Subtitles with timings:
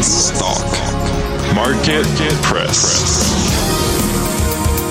[0.00, 0.64] US Stock
[1.54, 2.06] Market
[2.42, 3.04] Press.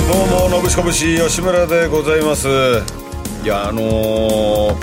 [0.08, 2.48] どうものぶしこぶし吉村でございます。
[3.44, 4.76] いやあのー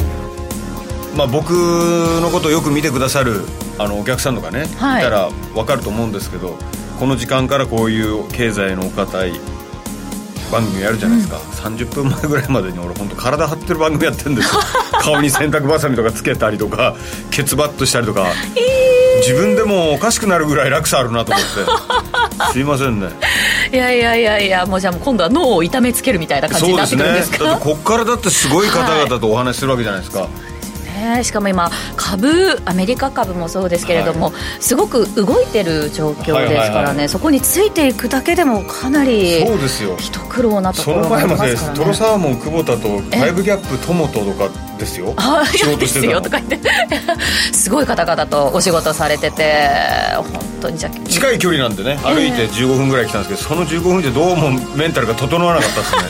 [1.17, 3.43] まあ僕のことをよく見てくださる
[3.79, 5.03] あのお客さんとかね、はい。
[5.03, 6.57] いたら分かると思うんですけど
[6.99, 9.33] この時間からこういう経済のお堅い
[10.51, 14.61] 番組やるじゃないですか、30分前ぐらいまでに俺本当体張ってる番組やってるんですよ。
[15.03, 16.97] 顔に洗濯ばさみとかつけたりとか
[17.31, 18.27] ケツバッとしたりとか、
[19.21, 22.53] 自分でもおかしくなるぐらい落差あるなと思って。
[22.53, 23.09] すいませんね。
[23.73, 27.45] いやいやいやいやもうじゃあ今度は脳を痛めつけるみたいな感じになってくるんですか？
[27.45, 30.29] だってこっからだってすごい方々とお話しするわけじゃないですか、
[30.97, 31.25] ね。
[31.25, 36.87] しかも今株アメリカ株もそうですけれども、すごく動いてる状況ですからね、はい。
[36.87, 39.97] はいはいそこについていくだけでもかなりそうですよ。
[39.99, 41.79] 一苦労なとそころがあの前までりますからね。
[41.79, 45.15] トロサーモン久保田とファイブギャップ友ととかですよ。
[45.17, 46.71] あ仕嫌ですよとか言って。
[47.53, 49.69] すごい方々とお仕事されてて
[50.17, 50.25] 本
[50.61, 56.01] 当にじゃあ近い距離なんでね歩いて15分ぐらい来たんですけどその15分でどうもメンタルが整わなかったですね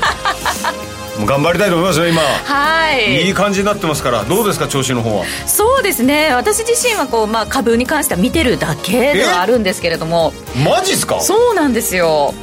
[1.25, 2.20] 頑張りたいと思いますね今。
[2.20, 3.27] はい。
[3.27, 4.25] いい感じになってますから。
[4.25, 5.25] どうですか調子の方は？
[5.47, 6.34] そうですね。
[6.34, 10.33] 私自身はこう、まあ、株に関しては見てるだけではあるんですけれども。
[10.64, 11.20] マジっすか？
[11.20, 12.34] そうなんですよ。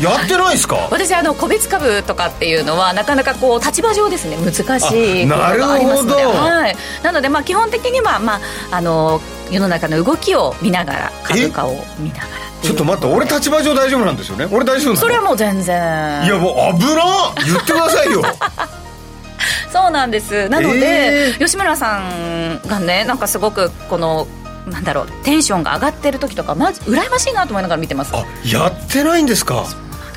[0.00, 0.88] やってないっすか？
[0.90, 4.38] 私あの個別株とかっていうのはなかなかこう立場上ですね。
[4.38, 12.28] 難しいことあなるほどがありますので、はい、なのでまあ基本的には、まあ、あの世の中の動きを見ながら株価を見ながら
[12.62, 14.46] ちょっと待って俺立場上大丈夫なんですよね？
[14.50, 16.24] 俺大丈夫それはもう全然。
[16.24, 17.02] いやもう危な
[17.44, 18.22] 言ってくださいよ。
[19.72, 20.48] そうなんです。
[20.48, 24.26] なので、え吉村さんがねなんかすごくこの
[24.66, 28.12] なんだろうテンションが上がってる時とかまず羨ましいなと思いながら見てます。
[28.14, 29.64] あやってないんですか？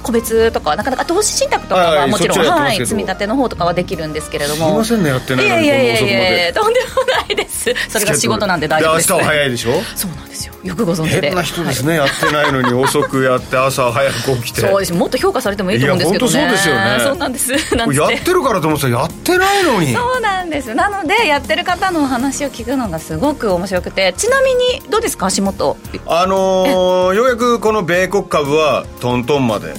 [0.05, 6.53] 個別とかはなかなか投資信託とかはもちろん、はい、積み立ての方とかはできるんですけれどすいもませんねやってないのにいやいやいやいやで。
[6.53, 7.73] とんでもないです。
[7.89, 9.11] それが仕事なんで大丈夫です。
[9.11, 9.81] 明日は早いでしょ？
[9.95, 10.53] そうなんですよ。
[10.63, 11.29] よくご存知で。
[11.29, 14.61] 変な人ですね、やってないのに遅くやって朝早く起きて。
[14.61, 16.31] そうですもっと評価されてもいいと思うんですけどね。
[16.31, 16.99] いや本当そうですよね。
[17.03, 17.75] そうなんです。
[17.75, 19.93] なんつやっっててるからと思ってたらやってないのに。
[19.93, 20.75] そうなんです。
[20.75, 24.13] なのでやってる方のお話を聞くのがすごく面白くて。
[24.17, 25.25] ちなみにどうですか？
[25.25, 29.73] 足元あのーようやくこの米国株はトントンまで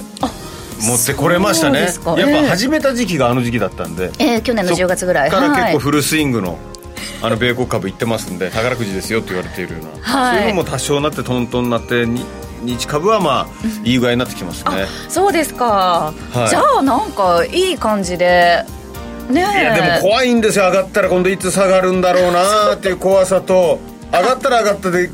[0.80, 1.80] 持ってこれましたね。
[1.80, 1.92] やっ
[2.42, 5.30] ぱ始めた時期があの時期だったんで、えー去年の10月ぐらい。
[5.30, 5.62] からはい。
[5.62, 6.58] 結構フルスイングの、
[7.22, 10.38] あの米国株いってますんで宝くじですよって言われているような、はい。
[10.38, 12.24] そういうのも多少なってトントンになってに
[12.64, 13.46] 日株はまあ
[13.84, 16.48] いい具合になってきますね、そうですか、はい。
[16.48, 18.64] じゃあなんかいい感じで
[19.30, 19.60] ねえ。
[19.60, 20.66] いやでも怖いんですよ。
[20.66, 23.78] 上がったら今度いつ下がるんだろうなっていう怖さと
[24.12, 25.10] 上がったら上がったで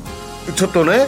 [0.54, 1.06] ちょっとね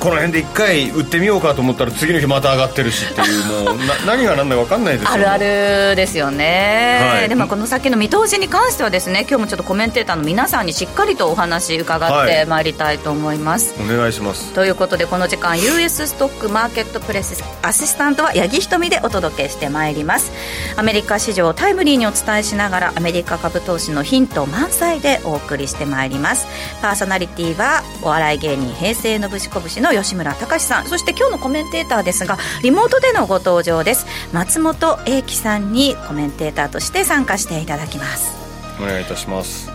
[0.00, 5.12] この辺で一回売ってみようかと思ったら次の日また上がってるしっていうもうな 何が何だか分かんないですよ。
[5.12, 7.28] あるあるですよね、はい。
[7.28, 12.62] でもこの先の見通しに関してはですね今日もちょっとコメンテーターの皆さんにしっかりとお話伺ってまい。
[12.62, 14.52] りたいと思います、お願いします。
[14.52, 20.32] ということでこの時間 US ストックマーケットプレスアシスタントは八木ひとみでお届けしてまいります。
[20.76, 26.46] アメリカ市場をタイムリーにお伝えしながらアメリカ株投資のヒント満載でお送りしてまいります。
[26.80, 30.86] パーソナリティはお笑い芸人平成のぶしこぶしの吉村隆さん。
[30.86, 34.06] そして今日のコメンテーターですがリモートでのご登場です。
[34.32, 38.32] 松本英樹さんにコメンテーターとして参加していただきます。
[38.80, 39.70] お願いいたします。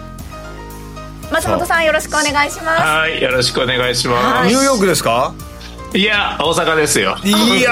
[1.31, 2.81] 松本さんよろしくお願いします。
[2.81, 5.33] はい、よろしくお願いしまニューヨークですか？
[5.91, 5.97] す。
[5.97, 7.17] いや、大阪ですよ。
[7.23, 7.31] い
[7.61, 7.71] や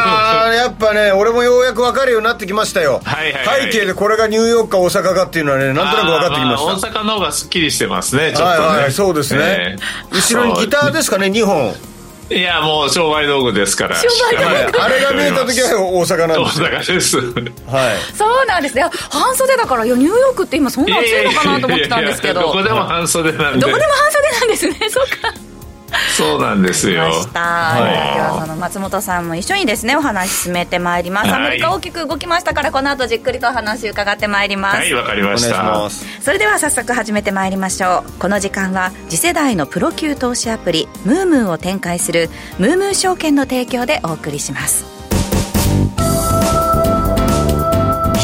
[0.49, 3.71] ー やっぱね俺もようやく分かるようになってきましたよ、はいはいはい。
[3.71, 6.71] 背景でこれがニューヨークか大阪かっていうのはねなんとなく分かってきました。
[6.71, 8.67] あーあー大阪の方がすっきりしてますね、ちょっとね。
[8.67, 11.73] はいはいそうですね、ええ後ろにギターですかね2本
[12.29, 13.95] いや、もう商売道具ですから。
[13.95, 14.55] 商売道具。
[14.55, 14.65] はい。
[14.81, 16.67] あれが見えた時は大阪なん大ですよ。
[16.67, 17.17] 阪です。
[17.67, 17.95] はい。
[18.15, 18.75] そうなんです。
[18.75, 22.41] ねいや半袖だからいやニューヨークって今そんな暑いのかなと思ってたんですけど。
[22.41, 23.59] いやいやいやどこでも半袖なんで。
[23.59, 24.89] どこでも半袖なんですね。
[24.89, 25.33] そうか
[26.17, 27.03] そうなんですよ。
[27.03, 28.15] はい。
[28.15, 31.45] ではその松本さんも一緒にですねお話進めてまいります、はい。
[31.47, 35.63] アメリカ大きく動きましたからこの後じっくりとお話伺ってまいります、はい、わかりまお願いしした。
[35.63, 36.21] ます。
[36.21, 38.11] それでは早速始めてまいりましょう。
[38.19, 44.85] この時間は次世代のプロ級投資アプリムームーを展開するムームー証券の提供でお送りします。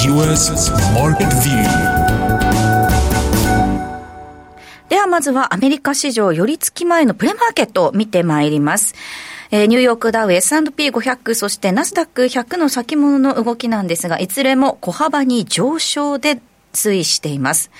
[0.04, 0.52] US
[0.96, 2.11] Market View
[4.92, 8.94] ではまずはアメリカ市場寄り付き前のプレマーケットを見てまいります。
[9.50, 16.42] えーニューヨークダウ S&P500 そしてナスダック100の先物の動きなんですがいずれも小幅に上昇で
[16.74, 17.72] 推移しています。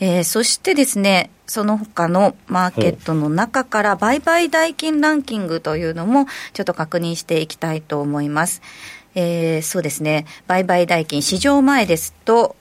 [0.00, 8.60] えーそしてですね、その他のマーケットの中から売買代金ランキングというのもちょっと確認していきたいと思います。
[9.14, 12.54] えーそうですね、売買代金市場前ですと、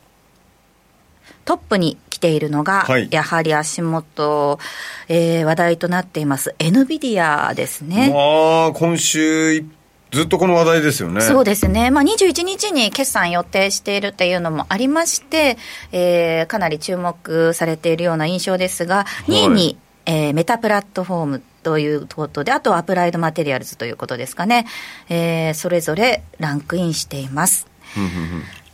[1.43, 3.07] トップに来ているのが、はい。
[3.11, 4.59] やはり足元、
[5.07, 8.11] えー話題となっています、NVIDIA ですね。
[8.13, 9.63] まあ今週
[10.11, 11.21] ずっとこの話題ですよね。
[11.21, 15.57] そうですね、まあ、21日に決算予定しているというのもありまして、
[15.91, 24.65] えーかなり注目されているような印象ですが、2位に、えーメタプラットフォームということで、あとはアプライドマテリアルズということですかね、
[25.09, 27.67] えーそれぞれランクインしています。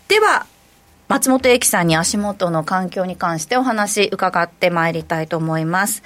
[0.07, 0.45] では
[1.07, 6.03] 松本英樹さんに足元の環境に関してお話伺ってまいりたいと思います。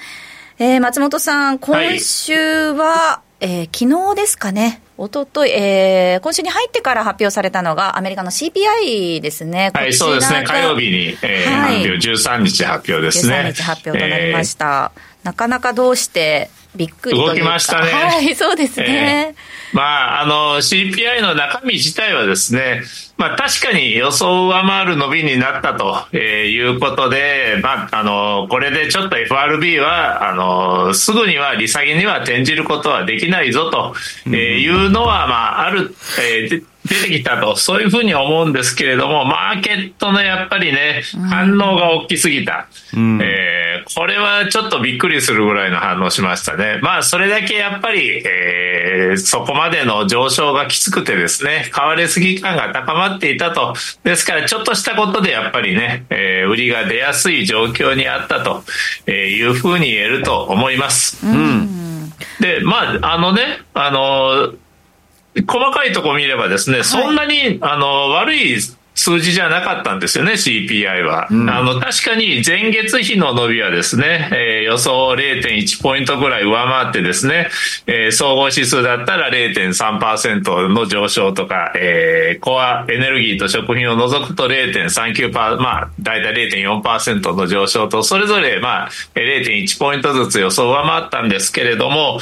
[0.60, 9.72] えー松本さん、今週は、えー昨日ですかね、おととい、えー今週に入ってから発表されたのが、アメリカの CPI ですね。
[9.74, 10.44] はい、そうですね。
[10.46, 13.36] 火曜日に、えーはい発表、13日発表ですね。
[13.36, 14.92] 13日発表となりました。
[15.24, 19.36] なかなかどうしてびっくり動きましたねはい、そうですね。
[19.74, 19.81] ま
[20.19, 22.84] あ、あの、CPI の中身自体はですね、
[23.19, 26.19] まあ確かに予想を上回る伸びになったと、えー
[26.50, 33.94] いうことで、まあ、あの、これでちょっと FRB は、あの、すぐには利下げには転じることはできないぞと、
[34.27, 42.68] えーいうのは、まあ、ある、えーで出てきたと、そういうふうに思うんですけれども、マーケットのやっぱりね、反応が大きすぎた。
[43.21, 43.59] えー
[43.95, 46.80] これはちょっとびっくりするぐらいの反応しましたね。
[46.81, 53.74] まあ、それだけやっぱり、えーそこまでの上昇がきつくてですね、買われすぎ感が高まっていたと。
[54.03, 58.63] ですから、ちょっとしたことでやっぱりね、えー売りが出やすい状況にあったと
[59.07, 61.25] えーいうふうに言えると思います。
[62.39, 64.53] で、まあ、あのね、あの、
[65.47, 68.57] 細かいとこ見ればですね、そんなに、あの、悪い
[68.95, 71.27] 数字じゃなかったんですよね、CPI は。
[71.30, 77.50] あの、確かに前月比の伸びはですね、えー予想0.1ポイントぐらい上回ってですね、
[77.88, 92.19] えー総合指数だったら0.3%の上昇とか、えーコアエネルギーと食品を除くと0.39%、まあ、だいたい0.4%の上昇と、それぞれ、まあ、えー0.1ポイントずつ予想上回ったんですけれども、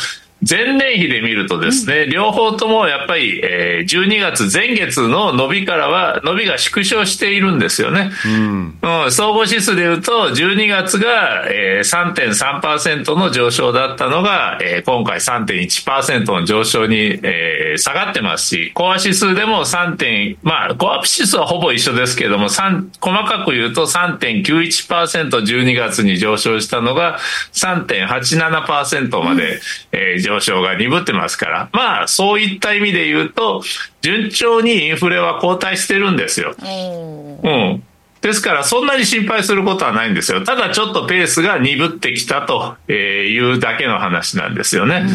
[0.49, 8.11] 前年比で見るとですね、両方ともやっぱり、えー12月前月の伸びからは伸びが縮小しているんですよね。
[8.25, 9.11] うん。
[9.11, 19.97] 総合指数でいうと12月が、えー3.3%の上昇だったのが、えー今回3.1%の上昇に、えー下がってますし、コア指数でも 3.
[19.97, 27.19] 点まあ、コア指数はほぼ一緒ですけれども、3細かく言うと3.91%、12月に上昇したのが
[27.53, 29.59] 3.87%まで、
[29.91, 33.63] えー上昇が鈍ってますから、まあ、そういった意味で言うと、
[34.01, 36.55] 順調にインフレは後退してるんですよ。
[37.43, 37.83] うん。
[38.21, 40.43] ですから、そんなに心配することはないんですよ。
[40.43, 45.05] ただ、ちょっとペースが鈍ってきたというだけの話なんですよね。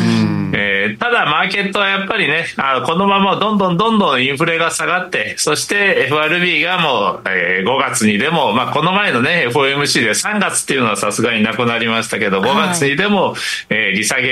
[0.54, 13.34] えーただ、マーケットはやっぱりね、あこのままどんどんどんどんインフレが下がって、そして FRB がもう、えー5月にでも、まあ、この前のね、FOMC で3月っていうのはさすがになくなりましたけど、5月にでも、
[13.70, 14.28] えー利下げ、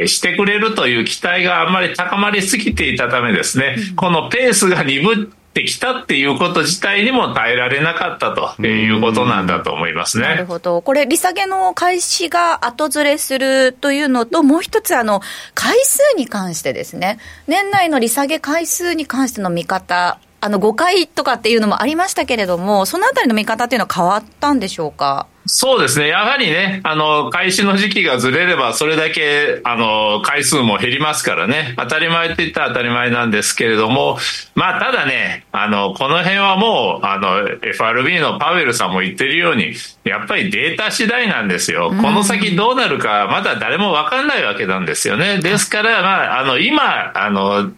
[0.04, 10.24] ーしてくれるという期待があんまり高まりすぎていたためですね、このペースが鈍ってきたっていうこと自体にも耐えられなかったということなんだと思いますね。
[10.24, 10.82] なるほど。
[10.82, 15.22] これ、利下げの開始が後ずれするというのと、もう一つ、あの、
[15.54, 25.26] 回数に関してですね、年内の利下げ回数に関しての見方、あの、5回とかっていうのもありましたけれども、そのあたりの見方っていうのは変わったんでしょうか？
[25.48, 26.06] そうですね。
[26.08, 31.74] やはりね、あの、開始の時期がずれれば、それだけ、あの、回数も減りますからね。
[31.78, 34.18] 当たり前って言ったら当たり前なんですけれども、
[34.54, 41.90] まあ、ただね、あの、この辺はもう、あの、FRB のパウエルさんも言ってるように、やっぱりデータ次第なんですよ。
[41.90, 45.38] この先どうなるか、まだ誰もわかんないわけなんですよね。
[45.38, 47.70] ですから、まあ、あの、今、あの、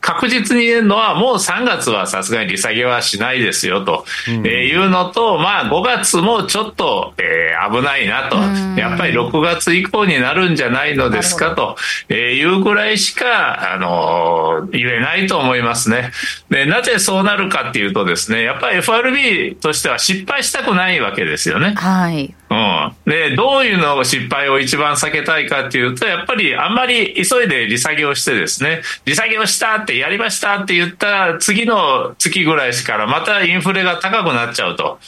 [0.00, 8.36] 確実に言えるのは、もう3月はさすがに利下げはしないですよと、えーいうのと、まあ5月もちょっと、えー危ないなと、
[8.78, 11.76] やっぱり6月以降になるんじゃないのですかと、
[12.08, 16.10] えーいうぐらいしか、あのー言えないと思いますね。
[16.50, 21.74] で、なぜそうなるかっていうとですね、やっぱり FRB としては失敗したくないわけですよね。
[21.76, 22.34] はい。
[22.54, 34.98] うん、でどういうのを失敗を一番避けたいかっていうとやっぱりあんまり急いで利下げをしてですね利下げをしたってやりましたって言った次の月ぐらいからまたインフレが高くなっちゃうと。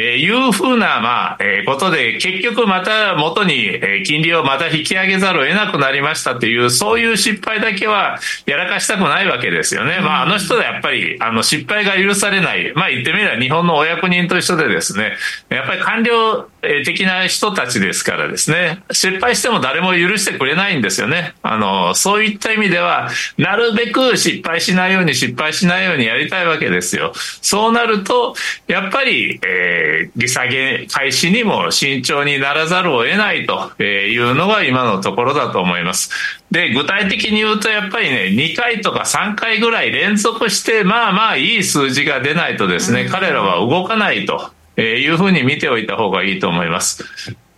[0.00, 9.98] えーいうふうな、まあ、えーことで、結局また元に、えー金利をまた引き上げざるを得なくなりましたっていう、そういう失敗だけはやらかしたくないわけですよね。
[10.00, 12.72] まあ、あの人はやっぱり、あの、失敗が許されない。
[12.74, 15.16] まあ、言ってみれば日本のお役人と一緒でですね、
[15.48, 21.34] やっぱり官僚えー的な人たちですからですね、失敗しても誰も許してくれないんですよね。
[21.42, 27.12] あの、そういった意味では、なるべく失敗しないように失敗しないようにやりたいわけですよ。
[27.42, 28.34] そうなると、
[28.66, 36.10] やっぱり、えーえー、利下げ開始にも慎重にならざるを得ないというのが今のところだと思います。
[36.50, 47.04] で、具体的に言うとやっぱりね、2回とか3回ぐらい連続して、まあまあいい数字が出ないとですね、彼らは動かないというふうに見ておいた方がいいと思います。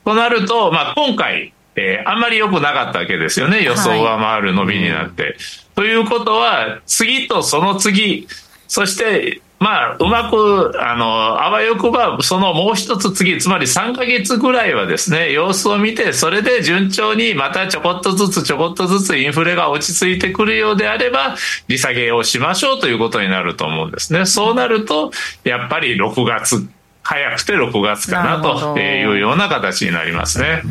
[0.05, 5.23] となると、まあ今回、えー、あんまり良くなかったわけですよね、予想を上回る伸びになって。
[5.23, 5.35] はい、
[5.75, 8.29] ということは、次とその次、
[8.69, 21.37] そしてまあ、うまく、あの、あわよくば、そのもう一つ次、つまり3ヶ月ぐらいはですね、様子を見て、それで順調にまたちょこっとずつちょこっとずつインフレが落ち着いてくるようであれば、
[21.69, 24.25] 利下げをしましょうということになると思うんですね。
[24.25, 25.11] そうなると、
[25.45, 26.67] やっぱり6月、
[27.03, 30.63] 早くて6月かなというような形になりますね。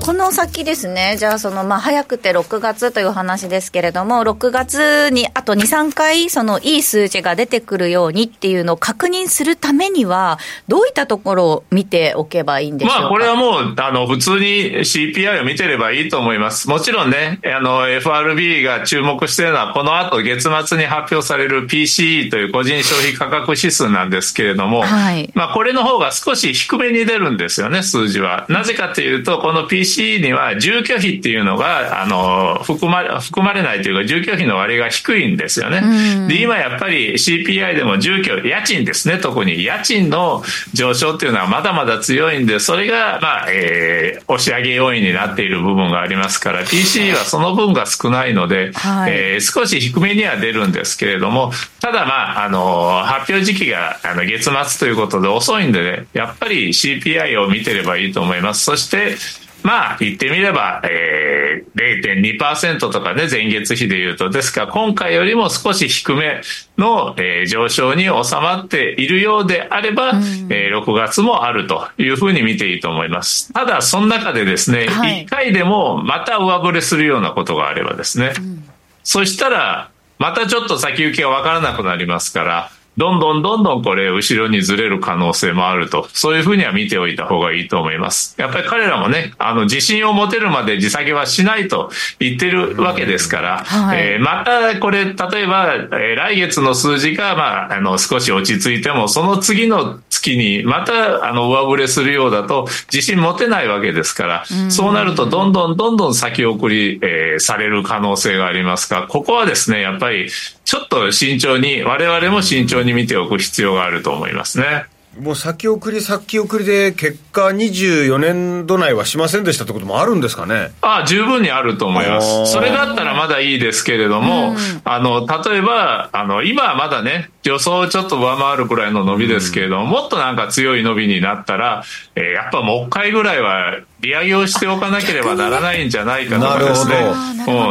[0.00, 13.00] この先ですね、じゃあその、まあ、早くて6月という話ですけれども、6月にあと2、3回、そのいい数字が出てくるようにっていうのを確認するためには、どういったところを見ておけばいいんでしょうか？
[13.00, 16.70] まあ、これはもう、あの、普通に CPI を見てればいいと思います。
[16.70, 28.46] もちろんね、あの、FRB が注目しているのは、この後月末に発表される PCE という個人消費価格指数なんですけれども、はい、まあ、これの方が少し低めに出るんですよね、数字は。
[28.48, 36.28] なぜかというと、この PCE PC には住居費っていうのがあの含まれ含まれないというか住居費の割合が低いんですよね。
[36.28, 40.42] で今やっぱり CPI でも住居家賃ですね特に家賃の
[40.74, 58.64] 上昇っていうのはまだまだ強いんでそれが、まあえー、押し上げ要因になっている部分がありますから PC はその分が少ないので、はい、えー、少し低めには出るんですけれどもただまああの発表時期があの月末ということで遅いんでねやっぱり CPI を見てればいいと思います。
[58.64, 59.16] そして
[59.62, 66.42] まあ、言ってみれば、えー、0.2%とかね、前月比で言うと、ですから今回よりも少し低め
[66.76, 73.52] の、えー、上昇に収まっているようであれば、うん、えー、6月もあるというふうに見ていいと思います。
[73.52, 78.64] ただ、その中でですね、はい、1回でもまた上振れするようなことがあればですね、うん、
[79.02, 88.34] そしたら、またちょっと先行きがわからなくなりますから、どんどんどんどんこれ後ろにずれる可能性もあると、そういうふうには見ておいた方がいいと思います。
[88.38, 110.28] やっぱり彼らもね、あの自信を持てるまで地下げはしないと言ってるわけですから、はい、えー、またこれ、例えば、えー、来月の数字が、まあ、あの少し落ち着いても、その次の月にまたあの上振れするようだと自信持てないわけですから、うそうなるとどんどんどんどん先送り、えー、される可能性がありますが、ここはですね、やっぱり
[110.68, 114.86] ちょっと慎重に、我々も慎重に見ておく必要があると思いますね。
[115.18, 120.70] もう先送り先送りで結果24年度内はしませんでしたってこともあるんですかね？
[120.80, 122.46] あ十分にあると思います。
[122.46, 131.82] それだったらまだいいですけれども、うん、あの例えばあの今はまだね予想をちょっと上回るくらいの伸びですけれども、うん、もっとなんか強い伸びになったら、
[132.14, 136.94] えー、やっぱもう一回ぐらいは利上げをしておかなければならないんじゃないかとかですね、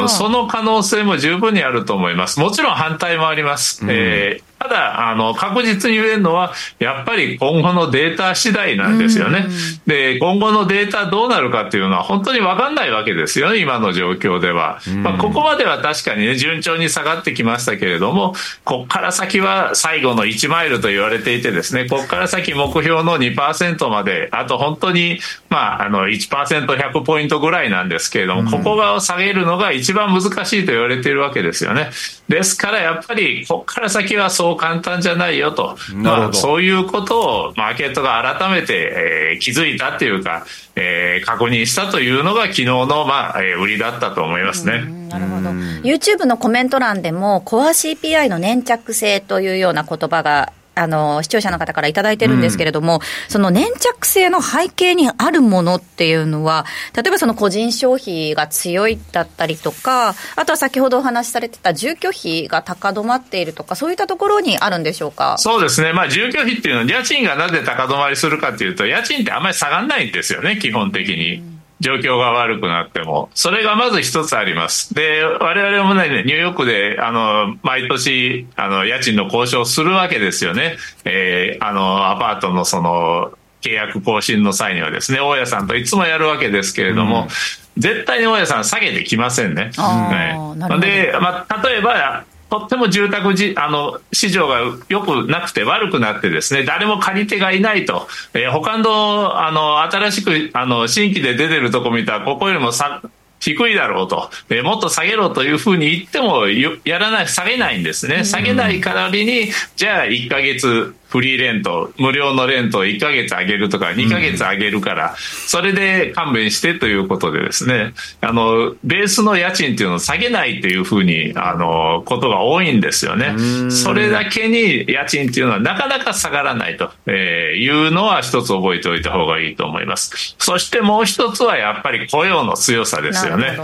[0.02, 2.42] うん、その可能性も十分にあると思います。
[2.42, 9.46] もちろん反対もあります、うん、えーただ、あの、確実に言えるのは、やっぱり今後のデータ次第なんですよね。
[9.86, 14.80] で、今後のデータどうなるかっていうのは本当にわかんないわけですよね、今の状況では。
[15.04, 31.90] まあ、ここまでは確かにね、順調に下がってきましたけれども、こっから先は最後の1マイルと言われていてですね、こっから先目標の2%まで、あと本当に、まあ、あの、1%、100ポイントぐらいなんですけれども、ここが下げるのが一番難しいと言われているわけですよね。
[32.28, 44.86] ですからやっぱり、こっから先はそう簡単じゃないよと、まあ、そういうことをマーケットが改めて、えー、気づいたっていうか、えー、確認したというのが昨日の、まあえー、売りだったと思いますね。
[45.10, 45.50] なるほど。
[45.84, 56.66] YouTube のコメント欄でも、コア CPI の粘着性というような言葉があの視聴者の方から頂いてるんですけれども、うん、その粘着性の背景にあるものっていうのは、
[56.96, 65.38] 例えばその個人消費が強いだったりとか、あとは先ほどお話しされてた住居費が高止まっているとか、そういったところにあるんでしょうか？
[65.40, 71.36] そうですね、まあ、住居費っていうのは、家賃がなぜ高止まりするかというと、家賃ってあんまり下がらないんですよね、基本的に。
[71.36, 73.30] うん状況が悪くなっても。
[73.34, 74.94] それがまず一つあります。
[74.94, 80.78] で、我々もね、ニューヨークで、あの、毎年、あの、家賃の交渉するわけですよね。
[81.06, 83.32] えー、あの、アパートのその、
[83.62, 87.28] 契約更新の際にはですね、大家さんといつもやるわけですけれども、
[87.76, 89.72] うん、絶対に大家さん下げてきませんね。
[89.76, 103.02] はい、で、まあ、例えば、とっても住宅じあの市場が良くなくて悪くなってですね誰も借り手がいないと、えー、他のあの新しくあの新規で出てるとこ見たらここよりもさ
[103.40, 108.24] 低いだろうと、えー、もっと下げろというふうに言ってもやらない下げないんですね。
[108.24, 123.36] 下げない代わりにじゃあ1か月フリーレント、無料のレントを1ヶ月上げるとか、2ヶ月上げるから、それで勘弁してということでですね、あの、ベースの家賃っていうのを下げないというふうに、あの、ことが多いんですよね。
[123.72, 130.36] それだけに家賃っていうのはなかなか下がらないというのは一つ覚えておいた方がいいと思います。
[130.40, 133.58] そしてもう一つはやっぱり雇用の強さですよね。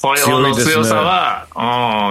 [0.00, 1.46] 雇用の強さは、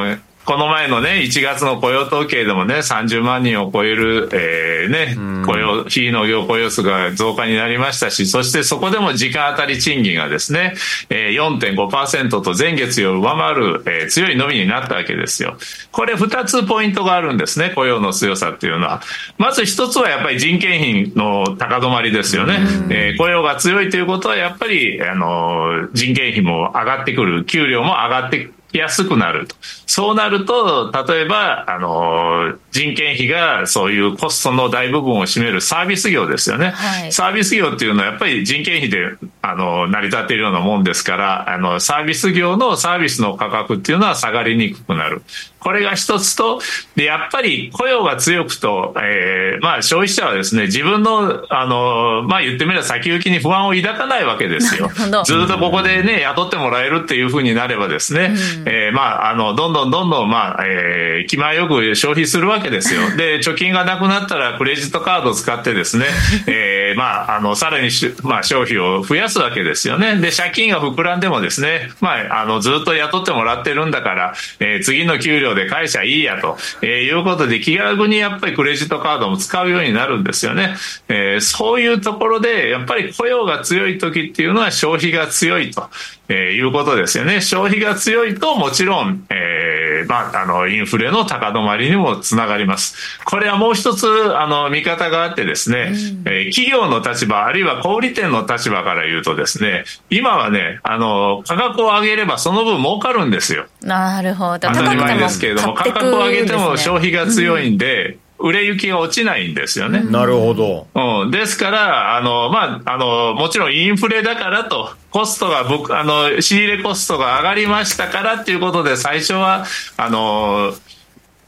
[0.05, 10.75] ね、うんこの前のね、1月の雇用統計でもね、30万人を超える、えー、ね、雇用、非農業雇用数が増加になりましたし、そしてそこでも時間当たり賃金がですね、
[11.09, 15.57] えー、4.5%と前月を上回る、えー、強い伸びになったわけですよ。
[15.91, 19.01] これ2つポイントがあるんですね、雇用の強さっていうのは。
[19.37, 22.59] まず1つはやっぱり人件費の高止まりですよね。
[22.89, 29.55] えー、雇用が強いということは、やっぱり、あの、人件費も上がってくる、給料も上がって安くなると。
[29.85, 36.71] そうなると、例えば、あの、人件費がそういうコストの大部分を占めるサービス業ですよね。
[36.71, 45.21] はい、サービス業っていうのはやっぱり人件費で、あの、成り立っているようなもんですから、あの、サービス業のサービスの価格っていうのは下がりにくくなる。
[45.67, 46.61] これが一つと、
[46.95, 54.87] で、やっぱり雇用が強くと、えー、まあ消費者はですね、自分の、あの、まあ言ってみれば先行きに不安を抱かないわけですよ。
[54.87, 63.01] ずっとここでね、雇ってもらえるっていうふうになればですね、うん、えー、まあ、あの、どんどんどんどん、まあ、えー、気前よく消費するわけですよ。
[63.17, 66.05] で、貯金がなくなったらクレジットカードを使ってですね、
[66.47, 67.89] えー、まあ、あの、さらに
[68.23, 70.15] まあ、消費を増やすわけですよね。
[70.15, 80.75] で、借金が膨らんでもですね、まあ、あの、ずっと雇ってもらってるんだから、えー、次の給料で返しゃいいやと、えー、いうことで気軽にやっぱりクレジットカードも使うようになるんですよね。
[81.09, 85.89] えー、そういうところで、やっぱり雇用が強い時っていうのは消費が強いと。
[86.29, 87.41] えー、いうことですよね。
[87.41, 93.19] 消費が強いともちろん、えー、まあ、あの、インフレの高止まりにもつながります。
[93.23, 95.93] これはもう一つ、あの、見方があってですね、うん、
[96.25, 103.65] えー、企業の立場、あるいは小売店の立場から言うとですね、今はね、あの、価格を上げればその分儲かるんですよ。
[103.81, 104.67] なるほど。
[104.67, 110.01] 当たり前ですけれども、価格を上げても消費が強いんで、うん売れ行きが落ちないんですよね。
[110.01, 110.87] なるほど。
[110.93, 111.31] うん。
[111.31, 119.65] ですから、あの、まあ、あの、もちろんインフレだからと、コストが、僕、あの、仕入れコストが上がりましたからっていうことで、最初は、
[119.97, 120.73] あの、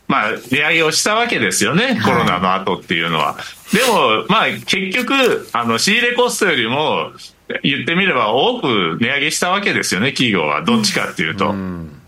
[0.08, 3.38] まあ、値上げをしたわけですよね、コロナの後っていうのは。
[3.72, 7.12] でも、まあ、結局、あの、仕入れコストよりも、
[7.64, 10.64] 言ってみれば多く値上げしたわけですよね、企業は。
[10.64, 11.52] どっちかっていうと。
[11.52, 11.99] うん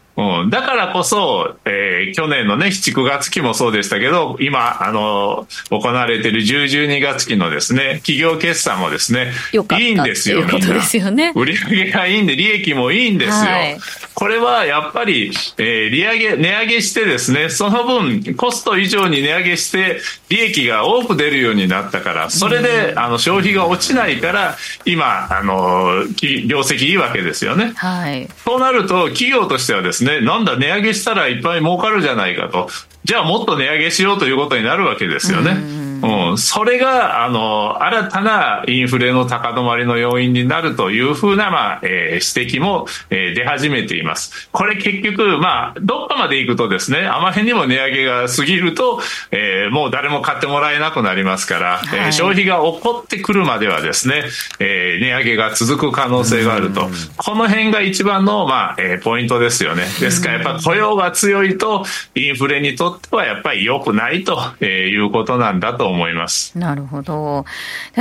[0.43, 10.73] うん、だからこそ、えー、去年のね、7、9月期もそうでしたけど、今、あの、行われている10、12月期のですね、企業決算もですね、いいんですよ、みんな。
[10.73, 11.33] ですよね。
[11.35, 13.51] 売上がいいんで、利益もいいんですよ。
[13.51, 13.77] はい、
[14.13, 26.05] これはやっぱり、えー、利上げ、値上げしてですね、その分、コスト以上に値上げして、利益が多く出るようになったから、それで、あの、消費が落ちないから、今、あの、
[26.47, 27.73] 業績いいわけですよね。
[27.75, 28.27] はい。
[28.45, 32.69] そうなると、企業としてはですね、ね、なんだ、値上げしたらいっぱい儲かるじゃないかと。
[33.03, 35.80] じゃあもっと値上げしようということになるわけですよね。
[36.01, 44.49] うん、それが、あの、新たなインフレの高止まりの要因になるというふうな、まあ、えー、指摘も、えー、出始めています。
[44.51, 54.23] これ結局、まあ、どっかまで行くとですね、あまりにも値上げが過ぎると、えー、もう誰も買ってもらえなくなりますから、はい、えー、消費が起こってくるまではですね、
[54.59, 56.89] えー、値上げが続く可能性があると。
[57.17, 59.85] この辺が一番の、まあ、えー、ポイントですよね。
[59.99, 61.85] ですから、やっぱ雇用が強いと、
[62.15, 66.57] インフレにとってはやっぱり良くないということなんだと思います。
[66.57, 67.45] なるほど。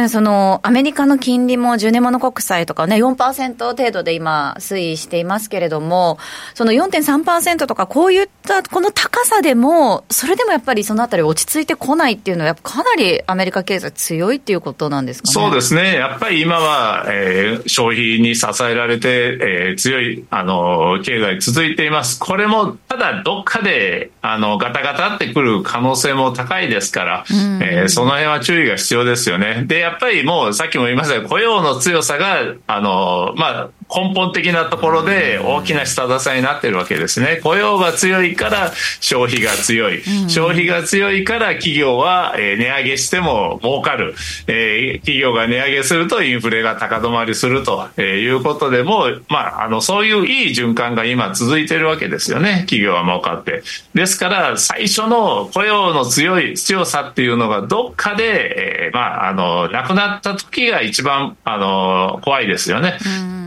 [0.09, 6.19] その、アメリカの金利も10年物国債とかね、4%程度で今推移していますけれども、
[6.55, 15.33] その4.3%とかこういったこの高さでも、それでもやっぱりそのあたり落ち着いてこないっていうのは、やっぱかなりアメリカ経済強いっていうことなんですかね？
[15.33, 15.95] そうですね。
[15.95, 22.19] やっぱり今は、えー、消費に支えられて、えー、強い、あの、経済続いています。
[22.21, 29.65] これも、ただどっかで、あの、ガタガタってくる可能性も高いですから、えー、その辺は注意が必要ですよね。
[29.67, 37.41] で、やっぱりもうさっきも言いましたが、雇用の強さが、あの、まあ、根本的なところで大きな下支えになっているわけですね。
[37.43, 40.03] 雇用が強いから消費が強い。
[40.29, 44.15] 消費が強いから企業は値上げしても儲かる。
[44.47, 52.61] え企業が値上げするとインフレが高止まりするということでも、まあ、あの、そういういい循環が今続いているわけですよね。
[52.61, 53.63] 企業は儲かって。
[53.95, 62.99] ですから、最初の雇用の強い、強さっていうのがどっかで、えー、まあ、あの、なくなった時が一番、あの、怖いですよね。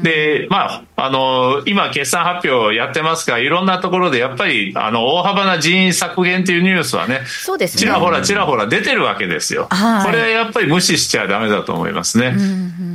[0.03, 7.81] で、まあ、あの、今、決算発表やってますが、いろんなところでやっぱり、あの、大幅な人員削減というニュースはね、そうですね。
[7.81, 9.67] ちらほらちらほら出てるわけですよ。
[9.69, 12.35] はいこれはやっぱり無視しちゃダメだと思いますね。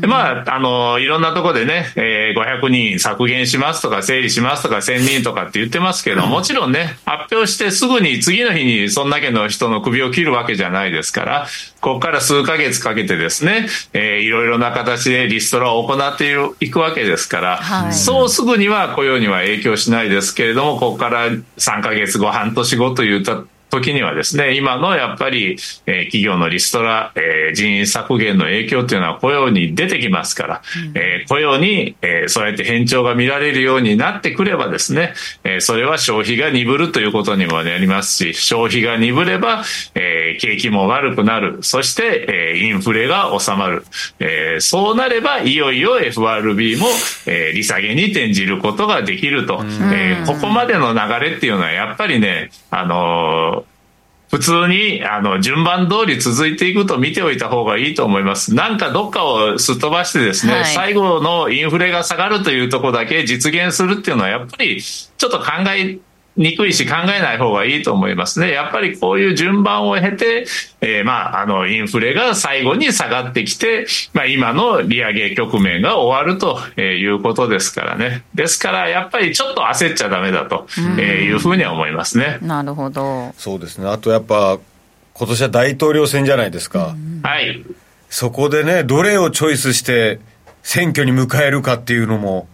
[0.00, 11.46] でまあ、あの、いろんなところでね、えー500人削減しますとか、整理しますとか、1000人とかって言ってますけど、もちろんね、発表してすぐに次の日にそんだけの人の首を切るわけじゃないですから、
[11.80, 17.94] ここから数ヶ月かけてですね、えーいろいろな形でリストラを行っているいくわけですから、はい。
[17.94, 30.62] そうすぐには雇用には影響しないですけれども、ここから3ヶ月後、半年後といった時にはですね、今のやっぱり、えー企業のリストラ、えー人員削減の影響というのは雇用に出てきますから、
[30.94, 35.12] えー雇用に、えーそうやって変調が見られるようになってくればですね、
[35.44, 41.58] えーそれは消費が鈍るということにもなりますし、消費が鈍れば、えー景気も悪くなる。
[41.62, 43.84] そして、えーインフレが収まる。
[44.20, 46.86] えーそうなれば、いよいよ FRB も、
[47.26, 49.62] えー利下げに転じることができると。
[49.92, 51.00] えーここまでの流
[51.30, 53.57] れっていうのはやっぱりね、あのー
[54.30, 58.54] 普通にあの順番通り続いていくと見ておいた方がいいと思います。
[58.54, 65.98] なんかどっかをすっ飛ばしてですね、はい最後のインフレが下がるというところだけ実現するっていうのはやっぱりちょっと考え
[66.38, 68.50] にくいし考えない方がいいと思いますね。
[68.50, 70.46] やっぱりこういう順番を経て、
[70.80, 78.22] えーまあ、あの、インフレが最後に下がってきて、まあ、今の利上げ局面が終わるということですからね。
[78.34, 80.66] ですから、やっぱりちょっと焦っちゃダメだと
[81.00, 82.38] いうふうには思いますね。
[82.40, 83.34] なるほど。
[83.36, 84.58] そうですねあとやっぱ
[85.14, 87.64] 今年は大統領選じゃないですか、はい。
[88.08, 90.20] そこでねどれをチョイスして
[90.62, 92.46] 選挙に迎えるかっていうのも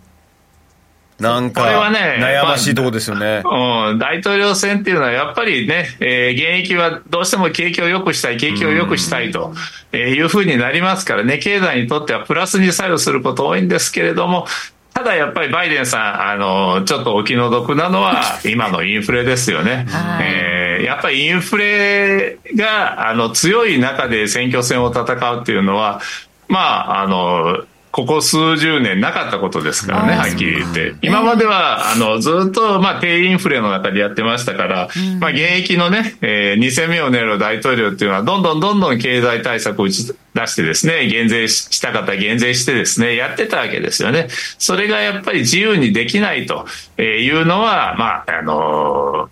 [1.19, 9.55] なんかこれはね悩ましいとこですよね、うん、大統領選っていうのはやっぱりね、えー現役はどうしても景気を良くしたい、景気を良くしたいと
[9.93, 14.47] えーいうふうになりますからね、経済にとってはプラスに作用すること多いんですけれども、
[14.95, 19.87] ただやっぱりバイデンさん、あの、ちょっとお気の毒なのは、 今のインフレですよね。
[19.91, 20.25] はい。
[20.25, 26.01] えーやっぱりインフレが、あの、強い中で選挙戦を戦うっていうのは、
[26.49, 30.97] まあ、あの、ここ数十年なかったことですからね、はっきり言って。
[31.01, 34.89] 今までは、あの、ずっと、まあ、低インフレの中でやってましたから、
[35.21, 44.27] まあ、現役のね、えー、2戦目を狙う大統領っていうのは、どんどんどんどん経済対策を打ち出してですね、減税しした方減税してですね、やってたわけですよね。
[44.59, 46.67] それがやっぱり自由にできないと
[47.01, 49.29] いうのは、まあ、あの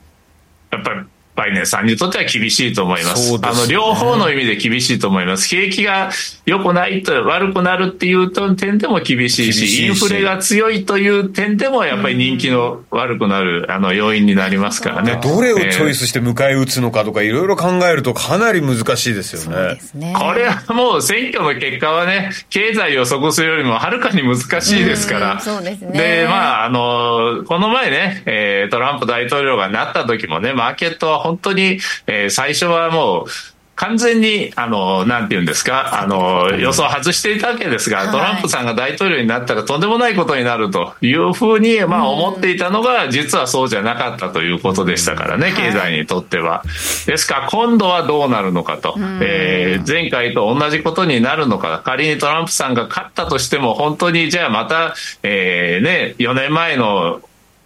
[0.70, 1.00] やっぱり、
[1.34, 3.28] バイデンさんにとっては厳しいと思います。
[3.28, 5.48] すねあの、両方の意味で厳しいと思います。
[5.48, 6.10] 景気が
[6.44, 15.18] 良くないと悪くなるっていう点でも厳しいし、厳しいしインフレが強いという点でもやっぱり人気の悪くなる、あの、要因になりますからね。
[15.22, 20.14] どれをチョイススして迎え撃つのかとかいろいろ考えるとかなり難しいですよそうねですね。
[20.16, 25.40] これはもう選挙の結果はね、経済を予測するよりもはるかに難しいですかうんら。
[25.40, 33.30] そうですねで、まあ、あの、この前ね、えートランプ大統領がなった時もね、マーケットは本当に、えー最初はもう、
[33.74, 38.08] 完全に、あの、なんて言うんですか、あの、予想を外していたわけですが、はい。
[38.10, 46.62] トランプさんが大統領になったらとんでもないことになるというふうに、まあ思っていたのが、実はそうじゃなかったということでしたからね、経済にとっては。
[47.06, 57.20] ですから、今度はどうなるのかと、えー前回と同じことになるのか、仮にトランプさんが勝ったとしても、本当にじゃあまた、えーね、4年前の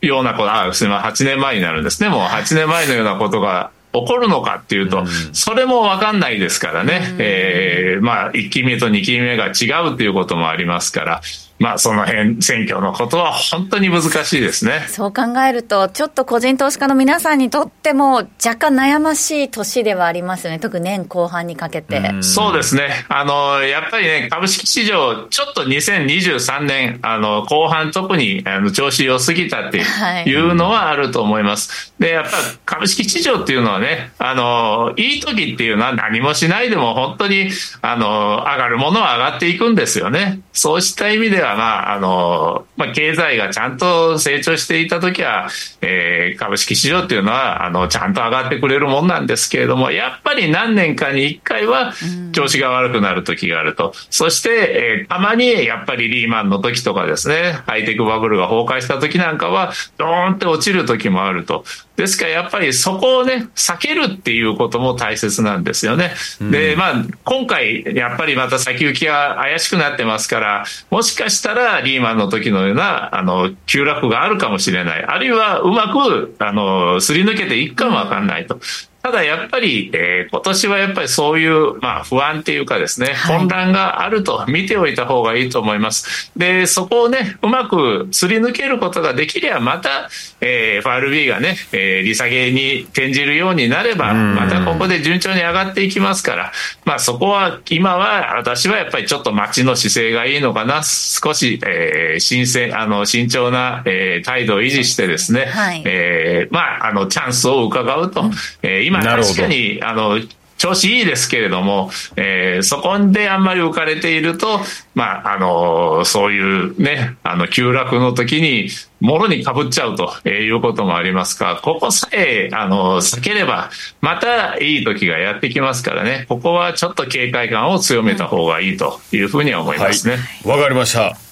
[0.07, 2.09] ようなこと、あ、すみません、8年前になるんですね。
[2.09, 7.14] もう8年前のようなことが起こるのかっていうと、それもわかんないですからね。
[7.19, 11.21] えーまあ、1期目と2期目が違うっていうこともありますから、
[11.59, 14.85] まあ、その辺、選挙のことは本当に難しいですね。
[14.88, 22.03] そう考えると、ちょっと個人投資家の皆さんにとっても、若干悩ましい年ではありますよね、特に年後半にかけて。
[22.21, 23.07] そうですね。
[23.09, 31.95] あの、やっぱりね、株式市場、ちょっと2023年、あの、後半特に、あの、調子良すぎたってはいいうのはあると思います。
[31.99, 32.31] で、やっぱ
[32.64, 40.40] 株式市場っていうのはね、あの、いい時っていうのは何もしないでも本当に、あの、上がるものは上がっていくんですよね。
[40.53, 45.48] そうした意味では、まあ、あの、まあ、経済がちゃんと成長していた時は、
[45.80, 51.94] えー株式市場っていうのは、あの、ちゃんと上がってくれるもんなんですけれども、やっぱり何年かに一回は
[52.32, 53.92] 調子が悪くなる時があると。
[54.11, 61.64] そして、えーたまにやっぱりリーマンの時とかですね、ハイテクバブルが崩壊した時なんかは、ドーンって落ちる時もあると。
[61.96, 66.12] ですからやっぱりそこをね、避けるっていうことも大切なんですよね。
[66.40, 75.05] で、まあ、今回、やっぱりまた先行きが怪しくなってますから、もしかししたらリーマンの時のような、あの、急落があるかもしれない。
[75.05, 78.59] あるいはうまく、あの、すり抜けていくかもわかんないと。
[79.07, 86.33] ただやっぱり、えー、今年はやっぱりそういう、まあ、不安っていうかですね、はい、混乱があると見ておいた方がいいと思います。
[86.37, 96.53] で、そこをね、うまくすり抜けることができれば、また、えー、FRB がね、えー、利下げに転じるようになれば、またここで順調に上がっていきますから、
[96.85, 110.20] まあそこは、今は私はやっぱりちょっと待ちの姿勢がいいのかな、少し、えー、新鮮、あの、慎重な、えー、態度を維持してですね、はい、えー、まあ、あの、チャンスを伺うと、うん、えー、今確かに、あの、
[110.59, 114.61] 調子いいですけれども、えー、そこであんまり浮かれていると、
[114.94, 118.68] まあ、あの、そういうね、あの、急落の時に、
[119.00, 130.16] もろにかぶっちゃうということもありますが、ここさえ、あの、避ければ、またいい時がやってきますからね、ここはちょっと警戒感を強めた方がいいというふうには思いますね。
[130.44, 131.26] わ、はい、かりました。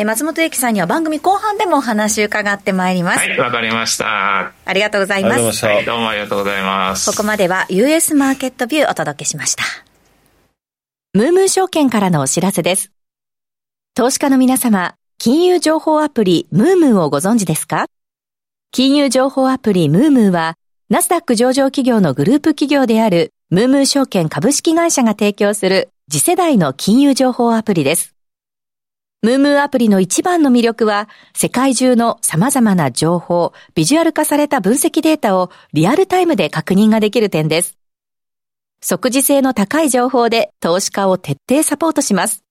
[0.00, 3.18] え松本由紀さんには番組後半でもお話伺ってまいります。
[3.18, 4.52] はい、わかりました。
[4.64, 5.66] ありがとうございます。
[5.66, 7.10] はい、どうもありがとうございます。
[7.10, 9.64] ここまでは US マーケットビューお届けしました。
[11.14, 12.92] ムームー証券からのお知らせです。
[13.96, 17.86] 投資家の皆様、金融情報アプリムームーをご存知ですか？
[18.70, 20.54] 金融情報アプリムームーは、
[20.90, 28.14] ナスダック上場企業のグループ企業であるムームー証券株式会社が提供する次世代の金融情報アプリです。
[29.20, 37.76] ムームーアプリの一番の魅力は、世界中の様々な情報、ビジュアル化された分析データをリアルタイムで確認ができる点です。
[38.80, 42.44] 即時性の高い情報で投資家を徹底サポートします。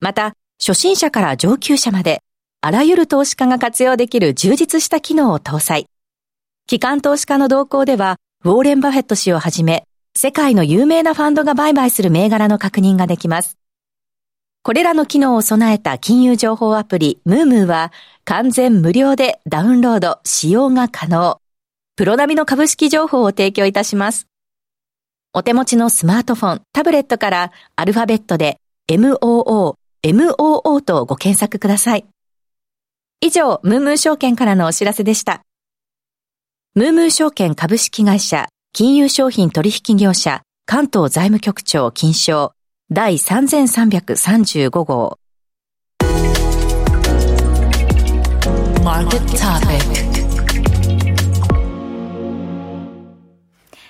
[0.00, 2.22] また、初心者から上級者まで、
[2.62, 5.86] あらゆる投資家が活用できる充実した機能を搭載。
[6.66, 9.84] 機関投資家の動向では、ウォーレン・バフェット氏をはじめ、
[10.16, 13.58] 世界の有名なファンドが売買する銘柄の確認ができます。
[14.64, 17.92] これらの機能を備えた金融情報アプリムームーは
[18.24, 21.38] 完全無料でダウンロード、使用が可能。
[21.96, 24.26] プロ並みの株式情報を提供いたします。
[25.34, 28.56] お手持ちのスマートフォン、タブレットからアルファベットで
[28.88, 32.06] MOO、MOO とご検索ください。
[33.20, 35.42] 以上、ムームー証券からのお知らせでした。
[36.74, 42.53] ムームー証券株式会社、金融商品取引業者、関東財務局長金賞、
[42.90, 45.18] 第3335号。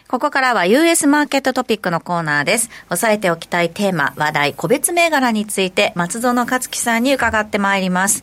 [0.07, 2.70] ここからは US マーケットトピックのコーナーです。
[2.88, 8.22] 押さえておきたいテーマ、話題、個別銘柄について松園克樹さんに伺ってまいります。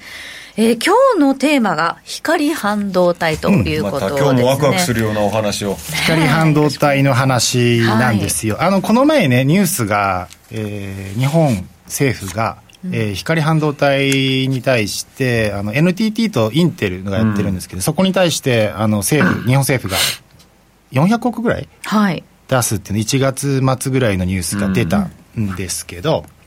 [0.58, 5.76] えー、今日のテーマが光半導体ということですね、うんま、今日もワクワクするようなお話を。
[5.76, 20.00] 光半導体の話なんですよ、はい、あのこの前ねニュースが、えー、日本政府がえー、光半導体に対してあの NTT とインテルがやってるんですけど、うん、そこに対してあの政府日本政府が
[20.92, 21.70] 400億ぐらい
[22.48, 25.10] 出すっていうの1月末ぐらいのニュースが出た
[25.40, 26.41] んですけど、うん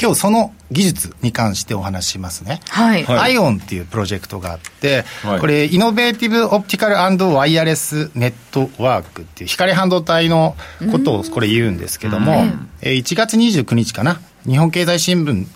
[0.00, 2.60] 今日その技術に関してお話しますね。
[2.68, 3.06] はい。
[3.06, 10.56] アイオンっていうプロジェクトがあって、はい、これ、イノベーティブ・オプティカルワイヤレス・ネットワークっていう光半導体の
[10.92, 12.44] ことをこれ言うんですけども、
[12.82, 15.46] え1月29日かな、日本経済新聞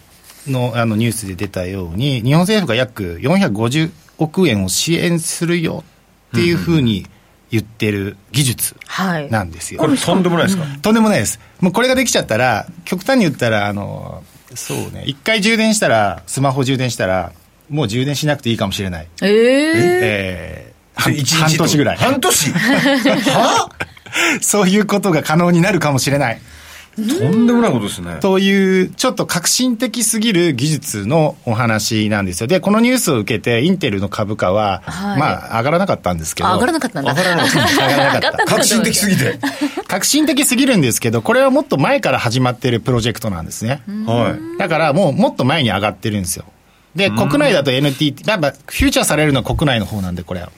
[0.51, 5.85] のあのニュースで出たように、日本政府が約450億円を支援するよ
[6.33, 7.07] っていうふうに、
[7.51, 8.77] 言ってる技術
[9.31, 11.41] なんですよ、はい、これとんでもないですか、とんでもないです。
[11.61, 14.23] もうこれができちゃったら極端に言ったらあの
[14.55, 15.05] そうね。
[15.07, 17.33] 一回充電したらスマホ充電したら
[17.71, 19.09] もう充電しなくていいかもしれない。
[19.23, 21.15] えー、えー、半
[21.49, 21.97] 半年ぐらい。
[21.97, 22.51] 半年？
[23.31, 23.71] は？
[24.41, 26.41] そういうことが可能になるかもしれない
[26.97, 28.19] とんでもないことですね。
[28.21, 32.47] という、ちょっと革新的すぎる技術のお話なんですよ。
[32.47, 36.49] で、このニュースを受けて、インテルの株価は、はい、まあ、上がらなかったんですけど。
[36.51, 37.13] 上がらなかったんだ。
[37.13, 37.69] 上がらなかった。
[37.69, 38.45] 上がらなかった。
[38.47, 39.39] 革新的すぎて。
[39.89, 43.83] 革新的すぎるんですけど、これはもっと前から始まってるプロジェクトなんですね。
[44.07, 44.59] はい。
[44.59, 46.45] だから、もう、もっと前に上がってるんですよ。
[46.95, 50.51] で、国内だと NTT、やっぱ、フューチャーされるのは国内の方なんで、これは。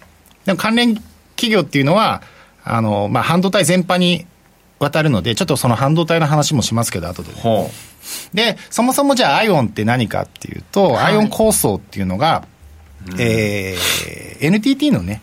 [0.45, 0.97] でも関連
[1.35, 2.23] 企業っていうのは、
[2.65, 4.27] あの、まあ、半導体全般に
[4.79, 7.73] 渡るので、ちょっとその半導体の話もしますけど、後で、ね。
[8.35, 12.47] で、そもそもじゃあ、アイオンって何かっていうと、はい、アイオン構想っていうのが、
[13.11, 15.23] うん、えー、NTT のね、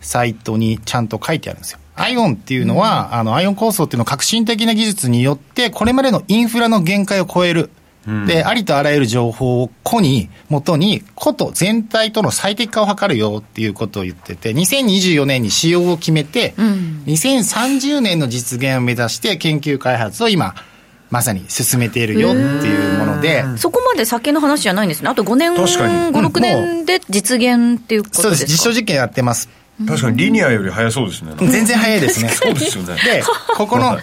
[0.00, 1.78] サイトにちゃんと書いてあるんですよ。
[1.96, 7.70] アイオンっていうのは、うん、あの、アイオン構想っていうのは革新的な技術によって、これまでのインフラの限界を超える。
[8.26, 20.54] で、ありとあらゆる情報を個に、もとに、個と全体との最適化を図るよっていうことを言ってて、2024年に使用を決めて、うん、2030年の実現を目指して研究開発を今、
[21.10, 23.44] まさに進めているよっていうもので。
[23.56, 25.08] そこまで先の話じゃないんですね。
[25.08, 28.22] あと5年、5、6年で実現っていうことですか？
[28.22, 28.46] そうです。
[28.46, 29.48] 実証実験やってます。
[29.86, 31.32] 確かにリニアより早そうですね。
[31.38, 32.28] 全然早いですね。
[32.34, 32.94] そうですよね。
[32.94, 33.22] で
[33.56, 34.02] ここの、はい。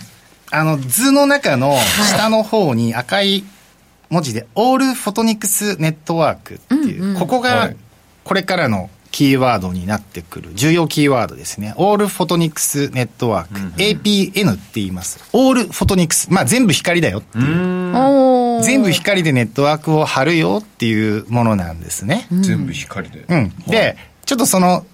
[0.54, 1.78] あの図の中の
[2.10, 3.46] 下の方に赤い
[4.12, 7.78] 文字で、オールフォトニクスネットワークっていう、ここはがい
[8.24, 11.74] これからのキーワードになってくる重要キーワードですね。
[11.78, 15.20] オールフォトニクスネットワーク、APN って言います。
[15.34, 16.32] オールフォトニクス。
[16.32, 17.46] まあ全部光だよっていう。
[17.96, 22.28] おー全部光でネットワークを貼るよっていうものなんですね。
[22.32, 23.50] 全部光でうん。
[23.68, 24.86] で、ちょっとその、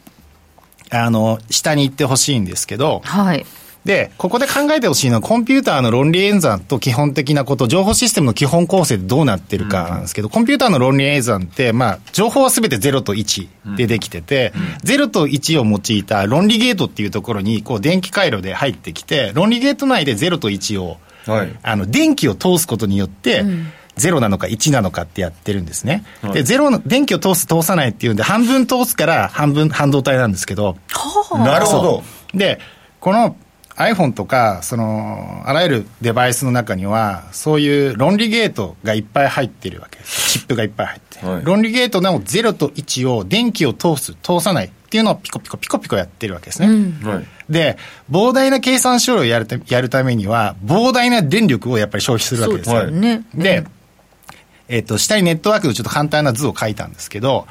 [0.89, 3.45] あの、下に行ってほしいんですけど、はい。
[3.87, 14.51] で、ここで考えてほしいのは、コンピューターの論理演算と基本的なこと、情報システムの基本構成でどうなってるかなんですけど、コンピューターの論理演算って、まあ、情報はすべて0と1でできてて、
[14.83, 21.57] 0と1を用いた論理ゲートっていうところに、こう、電気回路で入ってきて、論理ゲート内で0と1を、はい。
[21.63, 23.45] あの、電気を通すことによって、
[23.97, 26.03] 0なのか1なのかってやってるんですね。
[26.21, 26.33] はい。
[26.33, 30.75] で、0の、電気を通す通さないっていうんで、半分通すから半分半導体なんですけど、
[31.31, 32.03] なるほど。
[32.33, 32.59] で、
[32.99, 33.37] この
[33.77, 40.31] iPhone とか、その、あらゆるデバイスの中には、そういう論理ゲートがいっぱい入ってるわけです。
[40.31, 41.27] チップがいっぱい入ってる。
[41.27, 46.67] はい論理ゲートの0と1を電気を通す、通さないっていうのをピコピコピコピコやってるわけですね。
[47.03, 47.77] はいで、
[48.11, 52.91] 膨大な計算処理をやるたやるためには、膨大な電力をやっぱり消費するわけですよ。
[52.91, 53.63] ねで、
[54.67, 57.47] えっ、と、下にネットワークのちょっと簡単な図を書いたんですけど、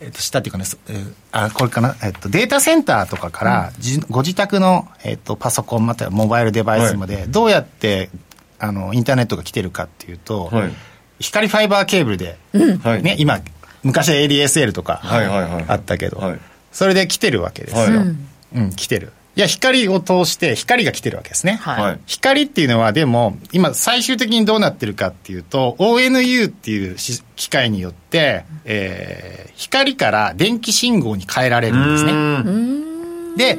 [0.00, 8.10] えっ、と、下っていうかね、そえーあ、これかな、えっ、と、データセンターとかから、じご自宅の、えっ、と、パソコンまたはモバイルデバイスまで、どうやって、
[8.58, 10.72] あの、インターネットが来てるかっていうと、はい。
[11.18, 12.38] 光ファイバーケーブルで、
[12.82, 13.02] はい。
[13.02, 13.40] ね、今、
[13.82, 15.64] 昔は ADSL とかはいはいはい。
[15.68, 16.40] あったけど、はい。
[16.72, 17.98] それで来てるわけですよ。
[17.98, 18.16] はい。
[18.54, 19.12] うん、来てる。
[19.36, 21.58] いや、光を通して、光が来てるわけですね。
[21.60, 21.82] はい。
[21.82, 22.00] はい。
[22.06, 33.56] 光っていうのは、でも、今、最終的にどうなってるかっていうと、ONU っていうし機械によって、えー光から電気信号に変えられるんですね。
[33.56, 33.58] で、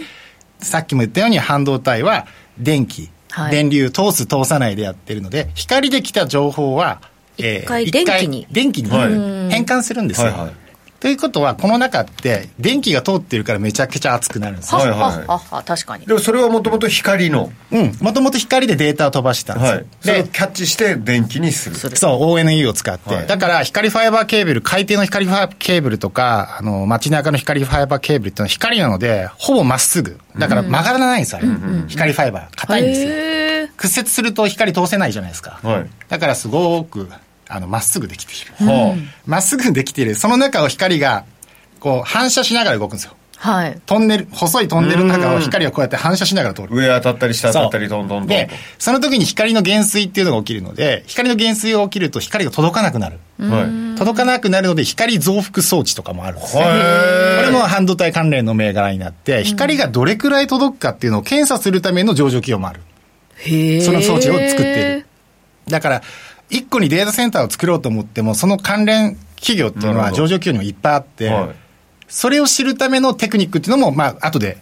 [0.60, 2.28] さっきも言ったように半導体は
[2.60, 3.52] 電気、はい。
[3.52, 7.02] 電流通す通さないでやってるので、光で来た情報は、
[7.38, 8.48] 一回電気に。
[8.52, 9.10] 電気にはい。
[9.52, 10.28] 変換するんですよ。
[10.28, 10.67] はいはい
[11.00, 14.80] ということは、この中って電気が通ってるからめちゃくちゃ熱くなるんですよ。
[14.80, 16.06] はいはいははは確かに。
[16.08, 17.96] でもそれはもともと光のうん。
[18.02, 19.76] もともと光でデータを飛ばしてたんですよ。
[19.76, 23.14] はいそれをで、キャッチして電気にするそう、ONU を使って。
[23.14, 30.20] はいだから、光ファイバーケーブル、海底の光ファイバーケーブルとか、あの、街中の光ファイバーケーブルっていうのは光なので、ほぼまっすぐ。
[30.38, 31.48] だから曲がらないんですよ、あれ
[31.88, 32.56] 光ファイバー。
[32.56, 33.10] 硬いんですよ。
[33.10, 35.60] へー屈折すると光通せないじゃないですか。
[35.62, 37.10] はいだから、すごく、
[37.50, 38.72] あの、まっすぐできている。
[38.72, 40.16] はまっすぐできている。
[40.16, 41.26] その中を光が、
[41.80, 43.14] こう、反射しながら動くんですよ。
[43.38, 43.82] はい。
[43.86, 46.70] トンネル、細いトンネルの中を光がこうやって反射しながら通る。
[46.72, 53.20] 上当たったり下当たったりそうトントントンとで、その時に光の減衰っていうのが起きるので、光の減衰が起きると光が届かなくなる。
[53.40, 56.62] はい届かなくなるので光増幅装置とかもあるんですね。
[56.62, 62.82] こはれも半導体関連の銘柄になって、光がどれくらい届くかっていうのを検査するための上場企業もある。
[63.38, 63.82] へえ。
[63.82, 65.06] その装置を作っている。
[65.68, 66.02] だから、
[66.50, 71.68] 一個にデータセンターを作ろうと思っても、その関連企業っていうのは上場企業にもいっぱいあって、はい
[72.08, 74.58] それを知るためのテクニックっていうのも、まあ、後で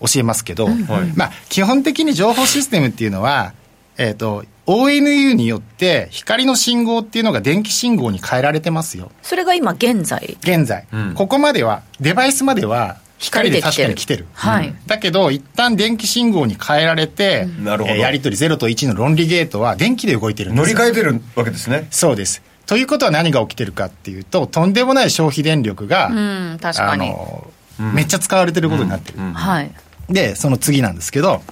[0.00, 0.76] 教えますけど、はい
[1.16, 3.52] まあ、基本的に情報システムっていうのは、
[3.96, 9.10] えっ、と、ONU によって光の信号っていうのが電気信号に変えられてますよ。
[9.22, 10.36] それが今現在？
[10.42, 10.86] 現在。
[10.92, 14.26] うんここまでは、デバイスまでは光で確かに来てる。
[14.32, 14.74] はい。
[14.86, 20.78] だけど、一旦電気信号に変えられて、なるほどえーやり取り0と1の論理ゲートは電気で動いてるんで乗すよ。
[20.78, 22.42] り換えてるわけですねそうです。
[22.66, 27.06] ということは何が起きてるかっていうと、とんでもない消費電力が、うん、確かに。
[27.06, 27.50] あの、
[27.94, 29.18] めっちゃ使われてることになってる。
[29.18, 29.70] はい。
[30.10, 31.42] で、その次なんですけど、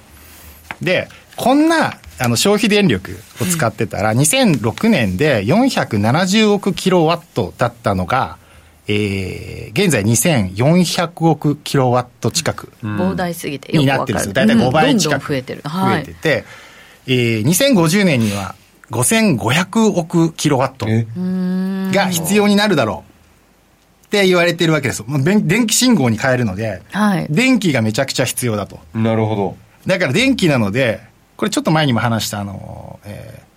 [0.81, 8.37] で、こんなあの消費電力を使ってたら、2006年で470億キロワットだったのが、
[8.89, 13.87] えー、現在2400億キロワット近く膨大すぎてよに。
[13.87, 14.33] なってるんですよ。
[14.33, 15.61] 大体5倍近うんどんどんく増えてる。
[15.63, 16.13] 増はいえて。
[16.13, 16.45] て、
[17.07, 18.55] えー、2050年には
[18.91, 21.05] 5500億キロワットえ？
[21.93, 23.03] が必要になるだろ
[24.03, 27.27] うって言われてるわけです電気信号に変えるので、はい。
[27.29, 28.79] 電気がめちゃくちゃ必要だと。
[28.93, 31.01] なるほどだから電気なので、
[31.35, 33.47] これちょっと前にも話したあの、えー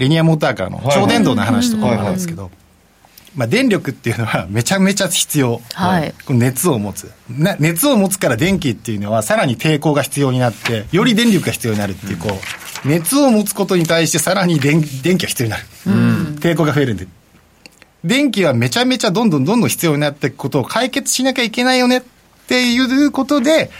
[0.00, 2.50] リニアモーターカーの超電導の話とかもあるんですけど、
[3.34, 5.60] まあ電力っていうのは めちゃめちゃ必要。
[5.72, 7.10] はいこの熱を持つ。
[7.28, 12.40] な熱を持つから電気っていうのはさらに抵抗が必要になって、より電力が必要になるっていう、こ
[12.84, 15.64] う、熱を持つことに対してさらに電電気が必要になる。
[16.40, 17.06] 抵抗が増えるんで。
[18.04, 22.02] 電気はめちゃめちゃどんどんどんどん必要になっていくことを解決しなきゃいけないよねっ
[22.48, 23.70] ていうことで、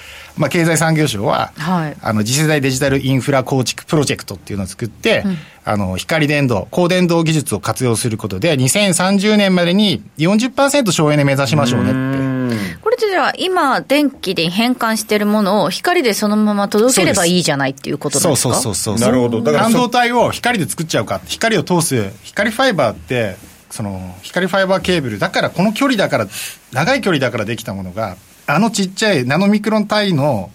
[0.40, 5.22] まあ、経済産業省は、はいあの次世代デジタルインフラ構築プロジェクトっていうのを作って、
[5.64, 12.80] あの光電動、高電動技術を活用することで、2030年までに40%省エネ目指しましょうねって。
[12.80, 18.62] これってじゃあ、今、電気で変換してるものを光でそのまま届ければいいじゃないっていうことなんそうですか？
[18.62, 19.08] そうそうそう。
[19.08, 21.20] なるほどだからそ半導体を光で作っちゃうか。
[21.26, 23.36] 光を通す、光ファイバーって、
[23.70, 26.26] その、光ファイバーケーブル、だからこの距離だから、
[26.72, 28.16] 長い距離だからできたものが、
[28.46, 30.50] あのちっちゃいナノミクロン単位の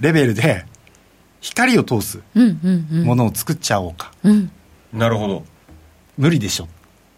[0.00, 0.64] レベルで、
[1.40, 2.20] 光を通す
[3.04, 4.12] ものを作っちゃおうか。
[4.92, 5.44] なるほど
[6.16, 6.68] 無理でしょ。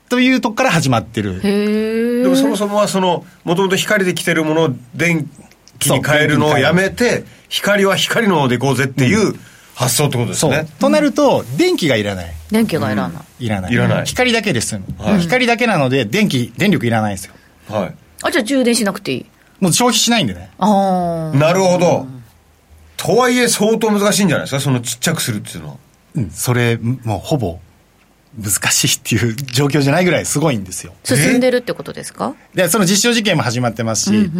[0.08, 1.40] というとこから始まってる。
[1.42, 5.28] でもそもそもはそのもともと光で来てるものを電
[5.78, 9.34] 気に変えるのをやめて光は光の方でいこうぜっていう
[9.74, 10.66] 発想ってことですね、。
[10.80, 12.34] となると、電気がいらない。
[12.50, 13.44] 電気がいらない。
[13.46, 13.72] いらない。
[13.72, 14.84] いらない光だけで済む。
[14.98, 17.34] はい光だけなので、電気、電力いらないんですよ。
[17.68, 19.26] はいあ、じゃあ充電しなくていい。
[19.60, 20.50] もう消費しないんでね。
[20.58, 21.36] ああ。
[21.36, 22.06] なるほど
[22.96, 24.60] とはいえ相当難しいんじゃないですか？
[24.60, 25.74] そのちっちゃくするっていうのは
[26.16, 27.58] うん、それ、もうほぼ、
[28.42, 30.92] 難しいっていう状況じゃないぐらいすごいんですよ。
[31.04, 32.34] 進んでるってことですか？
[32.54, 34.30] で、その実証実験も始まってますし、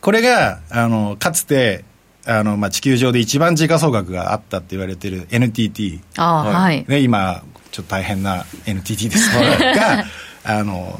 [0.00, 1.84] これが、あの、かつて、
[2.26, 6.00] あの、まあ、地球上で一番時価総額があったって言われてる NTT。
[6.16, 6.84] ああ、はいはい。
[6.88, 10.04] ね、今、ちょっと大変な NTT です が、
[10.44, 10.98] あの、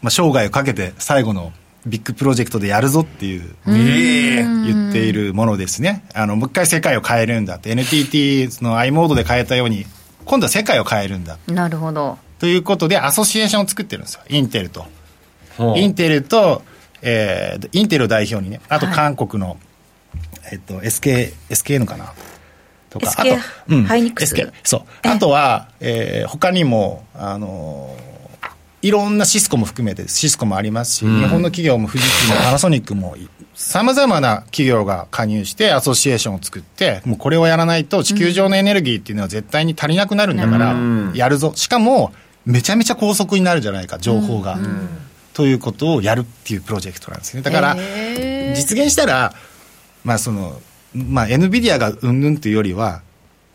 [0.00, 1.52] まあ、生涯をかけて最後の
[1.86, 6.04] ビッグプロジェクトでやるぞっていう、言っているものですね。
[6.14, 9.86] あの、もう一回世界を変えるんだって、NTT の i モードで変えたように、
[10.24, 11.38] 今度は世界を変えるんだ。
[11.46, 12.18] なるほど。
[12.38, 14.22] ということで、アソシエーションを作ってるんですよ。
[14.28, 14.86] インテルと。
[15.76, 16.62] インテルと、
[17.02, 19.58] えー、インテルを代表にね、あと韓国の、
[20.50, 22.12] えっと、SK、SK のかな？
[22.88, 24.82] とか、SK あと、ハイニックス SK そう。
[25.02, 28.13] あとは、えー、他にも、あのー
[28.84, 33.16] いろんなシスコも含めて、シスコもありますし、日本の企業も富士通もパナソニックも、
[33.54, 40.76] さまざまな企業が加入して、アソシエーションを作って、もうこれをやらないと、地球上のエネルギーっていうのは絶対に足りなくなるんだから、
[41.14, 41.54] やるぞ。
[41.56, 42.12] しかも、
[42.44, 44.58] めちゃめちゃ高速になるじゃないか、情報が。
[45.32, 47.40] ということをやるっていうプロジェクトなんですね。
[47.40, 47.76] だから、
[48.54, 49.32] 実現したら、
[50.04, 50.60] まあその、
[50.94, 53.00] まあ NVIDIA がうんぬんというよりは、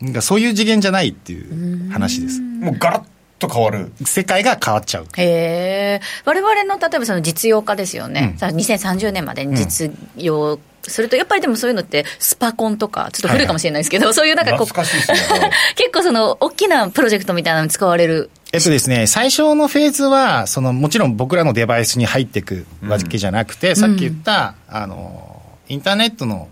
[0.00, 2.40] なんかそういう次元じゃないっていう話です。
[2.40, 3.02] もうガラッ
[3.40, 5.06] と変わる世界が変わっちゃう。
[5.16, 6.00] へえ。
[6.24, 8.30] 我々の例えばその実用化ですよね。
[8.32, 18.30] うんさ2030年までに実用すると、やっぱりでもそういうのってスパコンとか、ちょっと古いかもしれないですけど、そういうなんかこう、懐かしいですね 結構その大きなプロジェクトみたいなのに使われる。
[18.52, 26.48] えっとですね、最初のフェーズは、その、もちろん僕らのデバイスに入っていくわけじゃなくて、さっき言った、あの、インターネットの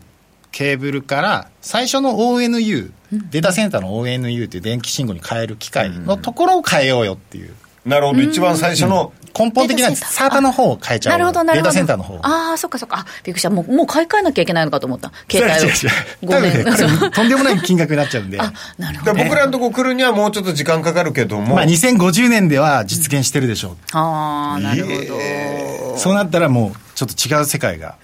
[0.53, 2.91] ケーブルから、最初の ONU、
[3.31, 7.55] データセンターの ONU っていう電気信号に変える機械のところを変えようよっていう。
[7.87, 11.13] なるほど一番最初の根本的なサーバーの方を変えちゃう。
[11.13, 11.71] なるほど、なるほど。
[11.71, 12.17] データセンターの方。
[12.23, 12.99] ああ、そっかそっか。
[12.99, 13.51] あ、びっくりした。
[13.51, 15.13] もう、もう買い替えなきゃいけないのかと思った。
[15.31, 15.69] 携帯を。
[15.69, 15.91] 違う違う
[16.23, 16.65] 違うごめん。
[16.65, 18.39] 多分ねこれとんでもない金額になっちゃうんで。
[18.41, 19.13] あ、なるほど。
[19.13, 23.77] だから僕らのとこ来るにはもうちょっと時間かかるけども、まあ2050年では実現してるでしょう。
[23.93, 25.99] ああ、なるほど。
[25.99, 27.95] そうなったらもうちょっと違う世界が。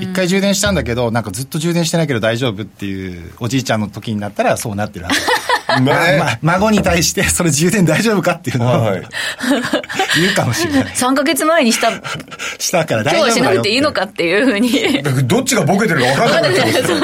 [0.00, 5.20] 一回充電したんだけど、なんかずっと充電してないけど大丈夫っていうおじいちゃんの時になったらそうなってるはず。
[5.82, 6.38] ね。
[6.42, 9.02] ま孫に対してそれ充電大丈夫かっていうのを、はい。
[10.18, 10.84] 言うかもしれない。
[10.84, 12.02] 3ヶ月前にした、今
[12.58, 15.02] したから日大丈夫だよはしなくていいのかっていうふうに。
[15.24, 16.96] どっちがボケてるか分からなくなっちゃうんですよ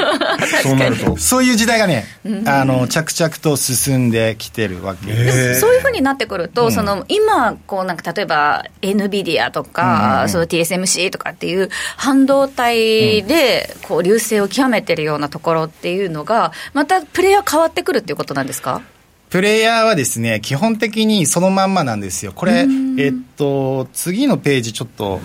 [0.63, 1.17] そうなると。
[1.17, 2.07] そういう時代がね、
[2.45, 5.13] あの、着々と進んできてるわけ。
[5.13, 5.61] です。
[5.61, 18.81] そういうふうになってくると、その今、こうなんか例えば NVIDIA とか、その TSMC とかっていう半導体でこう流星を極めてるようなところっていうのが、またプレイヤー変わってくるっていうことなんですか？
[19.29, 22.31] プレイヤーはですね、基本的にそのまんまなんですよ。
[22.33, 22.65] これ、
[22.97, 25.19] えっと、次のページちょっと、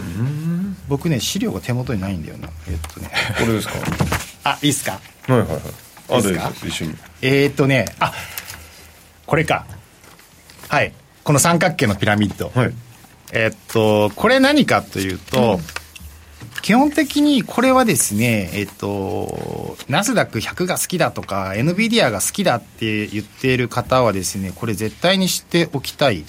[0.89, 2.49] 僕ね、資料が手元にないんだよな。
[2.69, 3.11] えっとね。
[3.39, 3.75] これですか？
[4.53, 4.99] あ、いいっすか？
[5.29, 5.61] はいはいはい
[6.13, 8.13] あいいです一緒にえーっとね、あ、
[9.27, 9.65] これか。
[10.69, 10.93] はい。
[11.23, 12.51] この三角形のピラミッド。
[12.53, 12.73] はい
[13.33, 15.61] えーっと、これ何かというと、
[16.63, 26.25] 基本的にこれはですね、えっと、ナスダック100が好きだとか、NVIDIA が好きだって言っている方はですね、これ絶対に知っておきたい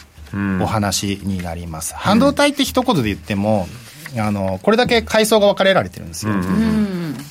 [0.62, 1.94] お話になります。
[1.96, 3.68] 半導体って一言で言っても、
[4.18, 6.34] あの、これだけ階層が分かれられてるんですよ。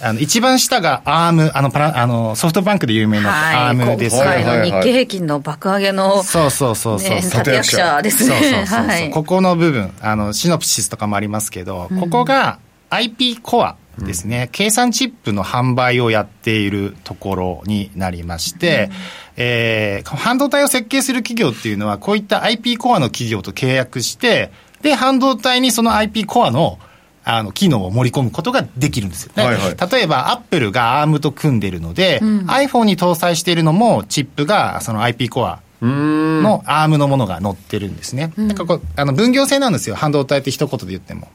[0.03, 4.71] あの一番下が ARM、あのパラあのソフトバンクで有名なはい、ARM です今回よね。
[4.71, 7.11] の日経平均の爆上げの、そうそうそうそう。
[7.11, 8.57] ね、そう立役者ですそうそうね。
[8.57, 9.11] そうそう、はい。
[9.11, 12.59] ここの部分、あの、シノプシスとかもありますけど、ここが
[12.91, 18.91] IP コアですね、計算チップの販売をやっているところになりまして、
[19.37, 24.51] えー半導体を設計する企業っていうのは、こういった IP コアの企業と契約して、
[24.83, 26.79] で、半導体にその IP コアの
[27.23, 29.45] あの、機能を盛り込むことができるんですよね。
[29.45, 38.33] はいはい例えば、アップルが ARM と組んでるので、iPhone に搭載しているのも、チップがその IP コアの ARM のものが載ってるんですね。
[38.39, 39.97] なんかこう、あの、分業制なんですよ。
[39.97, 41.29] 半導体って一言で言っても。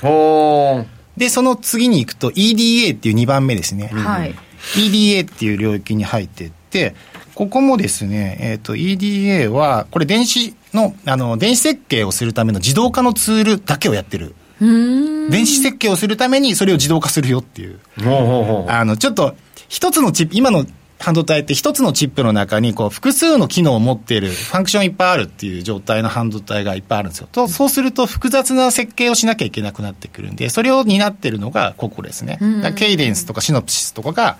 [0.00, 3.88] ほーで、その次に行くと EDA っていう2番目ですね。
[3.88, 4.34] はい。
[4.76, 6.94] EDA っていう領域に入っていって、
[7.34, 14.34] ここもですね、えっ、と、EDA は、これ電子の、あの、電子設計をするための自動化のツールだけをやってる。
[14.60, 17.80] 電子設計をするためにそれを自動化するよっていう。
[18.02, 19.34] ほうほうほうあの、ちょっと、
[19.68, 20.66] 一つのチップ、今の
[21.02, 27.28] 半導体って一つのチップの中に、こう、複数の機能を持っている、ファンクションいっぱいあるっていう状態の半導体がいっぱいあるんですよ。
[27.32, 32.38] と、そうすると複雑な設計をしなきゃいけなくなってくるんで、それを担ってるのがここですね。
[32.76, 34.38] ケイデンスとかシノプシスとかが、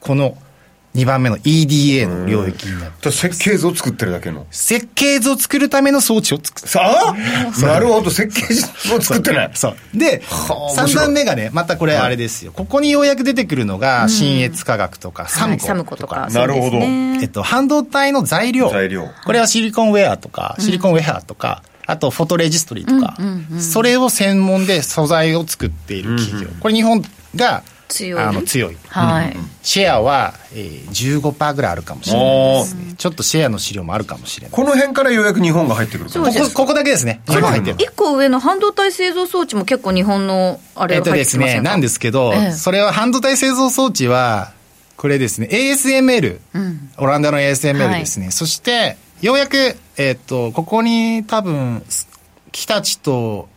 [0.00, 0.36] この
[0.96, 4.46] 2番目の EDA の領域になって、と設計図を作ってるだけの。
[4.50, 6.68] 設計図を作るための装置を作る。
[6.68, 7.14] さあ？
[7.64, 9.50] なるほど、設計図を作ってない。
[9.54, 9.76] そう。
[9.94, 12.52] で、3はあ面白い番目がね、またこれあれですよ。
[12.52, 16.28] ここにようやく出てくるのが、新越科学とか、サムコはいサムコとか。
[16.32, 18.70] なるほどえっと、半導体の材料。
[18.70, 23.16] 材料これはシリコンウェアとか、シリコンウェアとか、あとフォトレジストリーとか、
[23.60, 26.48] それを専門で素材を作っている企業。
[26.60, 27.04] これ日本
[27.36, 28.76] が強いあの強い。
[28.88, 29.36] はい。
[29.62, 32.94] シェアは、えー、15%ぐらいあるかもしれないですね。
[32.96, 34.52] ちょっとシェアの資料もあるかもしれない。
[34.52, 37.20] この辺からようやく日本が入ってくるからそうですここ、ここだけですね。
[37.28, 37.76] 日本入ってる。
[37.78, 44.52] 一個上の半導体製造装置も結構日本のあれえっが入っとですね、てきませんかなんですけど、ええそれは半導体製造装置は、
[44.96, 46.38] これですね、ASML、
[46.98, 48.30] オランダの ASML ですね。
[48.30, 51.84] そして、ようやく、えっと、ここに多分、
[52.52, 53.48] 日立と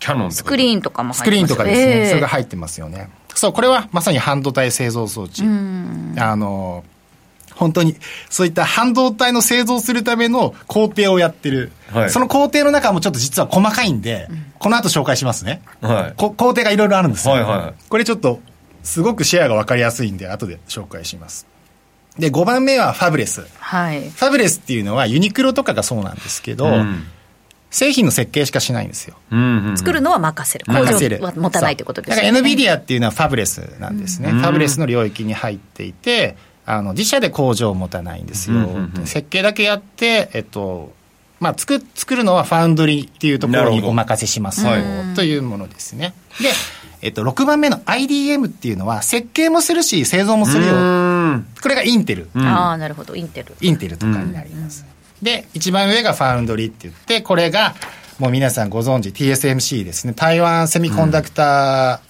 [0.00, 3.08] キャノンとかスクリーンとかもスクリーン入ってますとかですね、ええそれが入ってますよね。
[3.34, 5.42] そう、これはまさに半導体製造装置。
[5.42, 6.84] あの、
[7.54, 7.96] 本当に、
[8.30, 11.70] そういった半導体の製造するための工程をやってる。
[11.92, 14.28] はいその工程の中もちょっと実は細かいんで、
[14.58, 15.62] この後紹介しますね。
[15.80, 17.34] はいこ工程がいろいろあるんですよ。
[17.34, 18.40] はいはいこれちょっと、
[18.82, 21.46] すごくシェアが分かりやすいんで、後で紹介します。
[22.18, 23.40] で、5番目はファブレス。
[23.42, 24.02] フはい。
[24.10, 27.04] ァブレスっていうのはユニクロとかがそうなんですけど、うん
[27.74, 29.16] 製品の設計しかしないんですよ。
[29.32, 30.64] うんうん作るのは任せる。
[30.64, 32.16] 工任せる場は持たないということですね。
[32.22, 34.30] だから NVIDIA っていうのはファブレスなんですね。
[34.30, 38.58] うんファブレスの領域に入っていて、あの、自社で工場を持たないんですよ。
[38.58, 40.92] うんうんうん設計だけやって、えっと、
[41.40, 44.82] まあ、作、作るのはファウンドリーっていうところにお任せしますよはい
[45.16, 46.14] というものですね。
[46.40, 46.50] で、
[47.02, 50.74] えっと、6番目の IDM っていうのは設計もするし製造もするよ。
[50.74, 52.28] うんこれがインテル。
[52.36, 53.16] ああ、なるほど。
[53.16, 53.56] インテル。
[53.60, 54.86] インテルとかになります。
[55.24, 57.74] で、一番上がファウンドリーって言って、これが、
[58.18, 60.12] もう皆さんご存知、TSMC ですね。
[60.14, 62.00] 台湾セミコンダクタ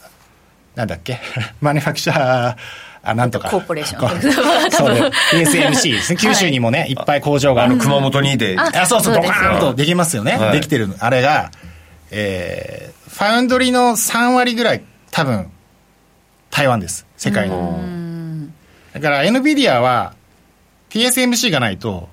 [0.74, 1.20] ー、なんだっけ？
[1.62, 2.56] マニファクチャー、
[3.04, 3.48] あ、なんとか。
[3.50, 4.10] コーポレーション
[4.72, 5.10] そうで
[5.44, 6.16] TSMC ですね。
[6.16, 7.78] 九州にもね、いっぱい工場がある。
[7.78, 10.36] 熊本にでああ、そうそう、ドカーンとできますよね。
[10.36, 10.96] はいできてるの。
[10.98, 11.52] あれが、
[12.10, 15.50] えー、ファウンドリーの3割ぐらい、多分、
[16.50, 17.06] 台湾です。
[17.16, 17.80] 世界の。
[18.92, 20.14] だから、NVIDIA は、
[20.90, 22.08] TSMC がないと、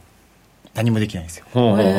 [0.74, 1.46] 何もできないんですよ。
[1.54, 1.98] ほうほうほうほうへ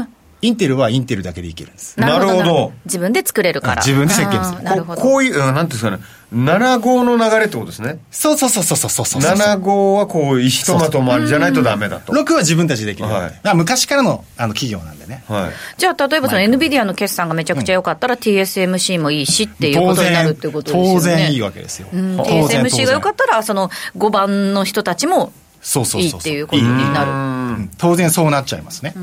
[0.00, 0.06] ー
[0.44, 1.98] インテルはインテルだけでいけるんです。
[2.00, 3.82] なるほど自分で作れるから。
[3.82, 5.00] 自分で設計ですあーなるほど。
[5.00, 5.98] ここういう、うんなんていうんですかね、
[6.34, 8.00] 7号の流れってことですね。
[8.10, 9.22] そうそうそうそうそうそうそう。
[9.22, 12.12] 7号はこう、ひとまとまりじゃないとダメだと。
[12.12, 13.08] 6は自分たちでできる。
[13.08, 15.22] はいまあ昔からのあの企業なんでね。
[15.28, 15.50] はい。
[15.78, 20.94] じゃあ、例えばその NVIDIA の決算がめちゃくちゃ良かったら TSMC もいいしっていうことになるっていうことですよね。
[20.94, 21.86] 当然いいわけですよ。
[21.92, 25.32] うん TSMC が良かったら、その5番の人たちも
[25.62, 27.10] そうそういいっていうことになる。
[27.10, 28.94] うん当然そうなっちゃいますね。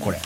[0.00, 0.18] これ。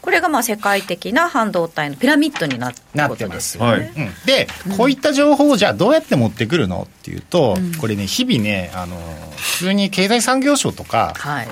[0.00, 3.84] これがまあ世界的な半導体のピラミッドになってなことですってますよ。
[3.84, 3.92] はい。
[3.96, 8.96] うんで、こういった情報をじゃあどうやって持ってくるのっていうと、これね、日々ね、あの、
[9.36, 11.48] 普通に経済産業省とか、はい。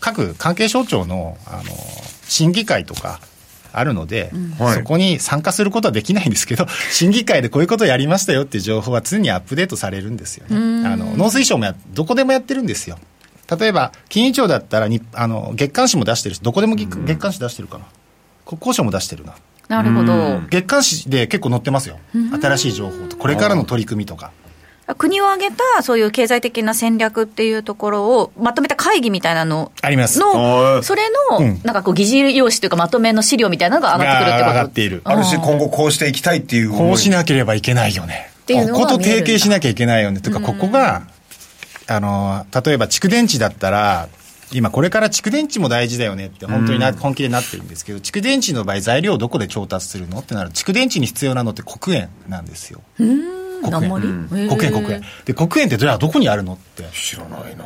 [0.00, 1.62] 各関係省庁の、あの、
[2.28, 3.20] 審議会とか、
[3.72, 10.88] あるので、はいそこに参加することはできないんですけど、 審議会でこういうことをやりましたよっていう情報は常にアップデートされるんですよね。
[10.88, 12.98] あの農水省もやどこでもやってるんですよ。
[13.58, 17.84] 例えば、金融庁だったらにあの月刊誌も出してるし、どこでも月月刊誌出してるかな。
[18.46, 19.34] 国交省も出してるな。
[19.68, 20.40] なるほど。
[20.50, 21.98] 月刊誌で結構載ってますよ。
[22.40, 24.32] 新しい情報と、これからの取り組みとか。
[24.94, 30.20] 国を挙げたそういう経済的な戦略っていうところをまとめた会議みたいなのあります。
[30.20, 30.34] はい
[30.76, 34.44] の、それのうん、なんかこう、議事要旨というかまとめの資料みたいなのが上がってくるってこと？
[34.44, 35.02] が上がっている。
[35.04, 36.70] あるし、今後こうしていきたいっていう。
[36.70, 38.30] こうしなければいけないよね。
[38.46, 40.20] ていうのここと提携しなきゃいけないよね。
[40.20, 41.02] とか、ここが、
[41.86, 44.08] あの、例えば蓄電池だったら、
[44.52, 50.18] 今これから蓄電池も大事だよねって本当にな、本気でなってるんですけど、蓄電池の場合材料をどこで調達するの？
[50.18, 52.80] ってなると、蓄電池に必要なのって黒鉛なんですよ。
[53.62, 54.06] 黒鉛鉛。
[54.06, 55.00] うんへー黒鉛、黒鉛。
[55.24, 56.84] で、ってじゃあどこにあるのって？
[56.92, 57.64] 知らないな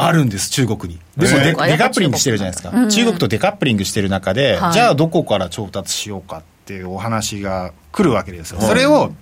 [0.00, 1.00] あるんです、中国に。
[1.16, 2.86] でもデ、カップリングしてるじゃないですか。
[2.88, 8.60] 中国とデカップリングしてる中で、はいじゃあどこから調達しようかっていうお話が来るわけですよ。
[8.60, 9.12] それを、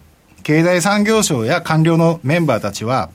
[0.43, 3.09] 経済産業省や官僚のメンバーたちは、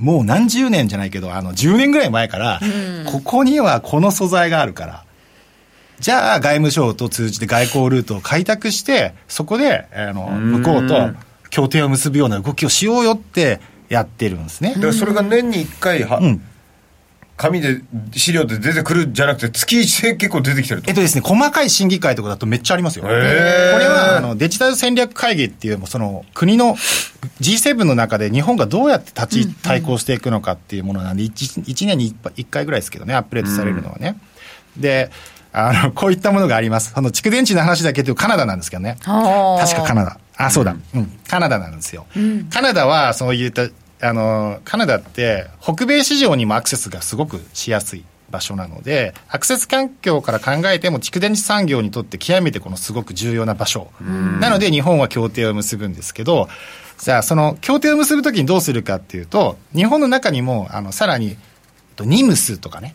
[0.00, 2.60] もう何十年じゃないけど、あの、10年ぐらい前から、
[3.06, 5.04] ここにはこの素材があるから、
[6.00, 11.10] じゃあ外務省と通じて外交ルートを開拓して、そこで、あの、向こうと
[11.56, 14.80] 協定を結ぶような動きをしようよってやってるんですねだ。
[14.80, 16.42] からそれが年に1回は、ん
[17.38, 17.82] 紙で
[18.14, 23.04] 資料で出てくるんじゃなくて月1で結構出てきてるとえっとですね、細かい審議会とかだとめっちゃありますよ。
[23.04, 26.76] これはあのデジタル戦略会議っていう、その国の
[27.42, 34.18] G7 の中で日本がどうやって立ち対抗していくのかっていうものなんで、1, 1年に 1, 回ぐらいですけどね、アップデートされるのはね。
[34.78, 35.10] で、
[35.52, 36.92] あの、こういったものがあります。
[36.94, 38.96] その蓄電池の話だけというとカナダなんですけどね。
[39.02, 40.18] 確かカナダ。
[40.36, 40.76] あ、そうだ。
[40.94, 41.18] うん。
[41.28, 42.06] カナダなんですよ。
[42.50, 43.68] カナダはそういった、
[44.00, 53.90] あの、カナダって北米市場にもアクセスがすごくしやすい場所なので、アクセス環境から考えても蓄電池産業にとって極めてこのすごく重要な場所。
[54.40, 56.48] なので日本は協定を結ぶんですけど、
[56.98, 61.36] じゃあその協定を結ぶときにどうするかっていうと、日本の中にも、あの、さらに、えっ
[61.96, 62.94] とニムスとかね。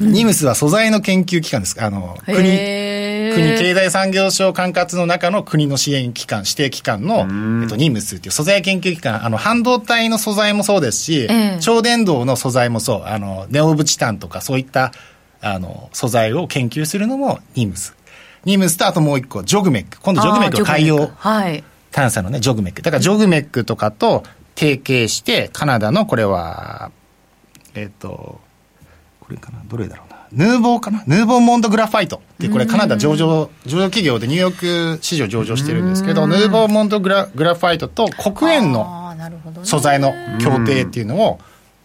[0.00, 1.82] ニムスは素材の研究機関です。
[1.82, 7.26] あの、国、国経済産業省管轄の中の国の支援機関、指定機関の、
[7.62, 14.92] えっと、ニムスっていう素材研究機関、あの、半導体の素材もそうですし、ええ超電導の素材もそう、あの、ネオブチタンとかそういった、
[15.40, 17.96] あの、素材を研究するのもニムス。
[18.44, 20.00] ニムスとあともう一個、ジョグメック。
[20.00, 21.64] 今度ジョグメックの海洋はい。
[21.90, 22.82] 探査のね、ジョグメック。
[22.82, 26.90] だからジョグメックとかと提携して、カナダのこれは、
[27.74, 28.40] えっ、と、
[29.22, 30.46] これかな、どれだろうな？
[30.46, 31.04] ヌーボーかな？
[31.06, 32.16] ヌーボーモンドグラファイト。
[32.16, 39.14] って、これカナダ上場、上場企業でニューヨーク市場上場してるんですけど、ヌーボーモンドグラグラファイトと黒鉛の
[39.62, 41.38] 素材の協定っていうのを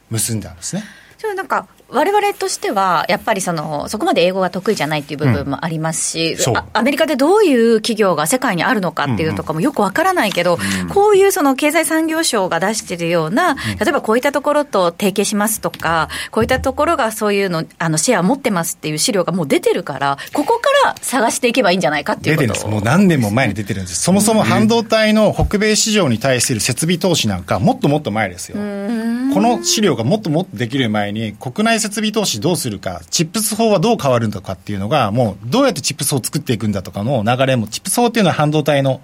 [0.09, 0.83] 結んだんですね。
[1.19, 6.53] それなんか我々としては、やっぱりそのそこまで英語が得意じゃないっていう部分もありますし、そう。
[6.55, 10.57] あアメリカでどういう企業が世界にあるのかっていうとかもよくわからないけど、
[10.93, 22.47] こういうその経済産業省が出しているような、例えばこういったところと提携しますとか、こういったところがそういうの、あのシェア持ってますっていう資料がもう出てるから、ここから探していけばいいんじゃないかっていうこと。
[22.47, 22.73] 出てるんです。
[22.73, 24.01] もう何年も前に出てるんです。
[24.01, 28.57] そもそも半導体の北米市場に対する設備投資なんか、もっともっと前ですよ。
[28.57, 39.01] この資料がもっともっとできる前に、国内設備投資どうするか、チップス法はどう変わるんだかっていうのが、もうどうやってチップス法を作っていくんだとかの流れも、チップス法っていうのは半導体の、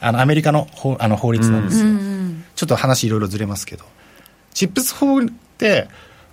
[0.00, 1.86] あの、アメリカの法あの法律なんですよ。
[2.56, 3.84] ちょっと話いろいろずれますけど。
[4.54, 5.24] チップス法っ
[5.58, 5.88] て、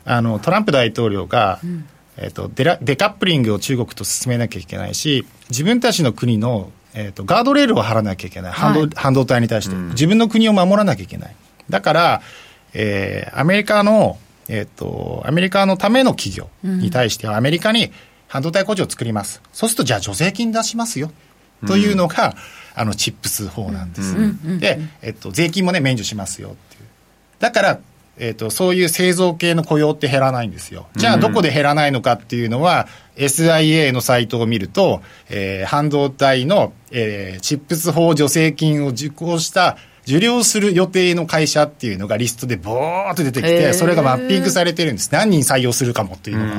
[0.06, 1.60] あの、トランプ大統領が、
[2.18, 11.36] えっとデラデカップリングを中国と進めなきゃいけないし、自分たちの国の、えっとガードレールを張らなきゃいけない、半導半導体に対して、自分の国を守らなきゃいけない。
[11.70, 12.22] だから、
[12.74, 14.18] えーアメリカの、
[14.50, 17.92] えっとアメリカのための企業に対しては、アメリカに
[18.28, 19.42] 半導体工場を作ります。
[19.54, 21.12] そうすると、じゃあ助成金出しますよ。
[21.68, 22.36] というのが、
[22.76, 24.16] あのチップス法なんです、
[24.60, 26.84] で、えっと、税金もね、免除しますよっていう。
[27.40, 27.80] だから、
[28.18, 30.88] えっと、そういう製造系の雇用って減らないんですよ。
[30.96, 32.88] じゃあ、どこで減らないのかっていうのは、
[33.18, 39.78] SIA のサイトを見ると、えー半導体の、えーチップス法助成金を受講した、
[40.08, 45.10] 受領する予定の会社っていうのがリストでボーっと出てきて、それがマッピングされてるんです。
[45.12, 46.56] 何人採用するかもっていうのが。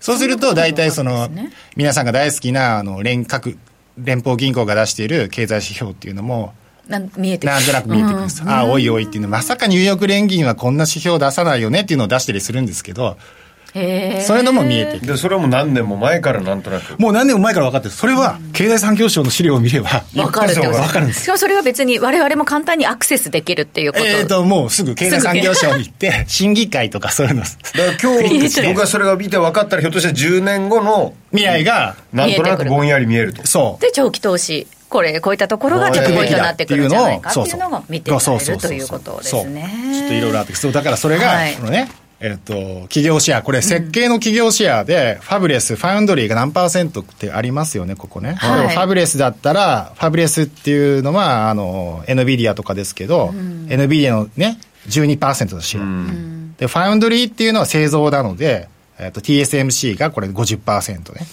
[0.00, 1.28] そうすると、大体その、
[1.76, 3.58] 皆さんが大好きな、あの、連各、
[3.98, 6.54] 連邦銀行が出している経済指標っていうのも、
[6.88, 8.42] なん見えてくるなんとなく見えてくるんです。
[8.46, 13.18] ああ、おいおいっていうの、まさかニューヨーク連銀はこんな指標を出さないよねっていうのを出したりするんですけど、
[13.72, 15.06] そういうのも見えてきて。
[15.06, 17.94] でそれはもう何年も前からなんとなくもう何年も前から分かってる。
[17.94, 21.26] それは、経済産業省の資料を見れば、わかるって分かるんですし。
[21.26, 24.06] かもそれは別に我々も簡単にアクセスできるっていうこと。
[24.06, 33.82] えっ、と、もうすぐ経済産業省に行って、 審議会とかそういうの、だから今日僕がそれが見て分かったらひょっとしたら10年後の未来が、なんとなくぼんやり見えるとそう。
[33.82, 34.66] で、長期投資。
[34.90, 39.70] これ、こういったところがポイントになってくるんじゃないかっていうのが見てらそうれるということですね。
[39.84, 41.88] そうちょっといろいろあって、そう、だからそれが、はいこのね、
[42.22, 48.34] えっ、と、企業シェア、これ設計の企業シェアで、ファブレス、ファウンドリーが何パーセントってありますよね、ここね。
[48.34, 48.68] はい。
[48.68, 54.58] ファブレスだったら、ファブレスっていうのは、あの、NVIDIA とかですけど、NVIDIA のね、
[54.88, 56.58] 12%のシェア。
[56.58, 58.68] で、ファウンドリーっていうのは製造なので、
[58.98, 61.26] えっ、と、TSMC がこれ50%ね。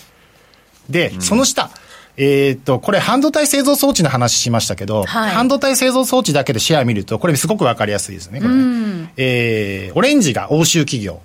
[0.90, 1.70] で、その下、
[2.18, 11.22] えっ、と、これ半導体製造装置の話しましたけど、はい半導体製造装置だけでシェア見ると、これすごくわかりやすいですね、これねえーオレンジが欧州企業。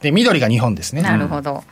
[0.00, 1.02] で、緑が日本ですね。
[1.02, 1.62] なるほど。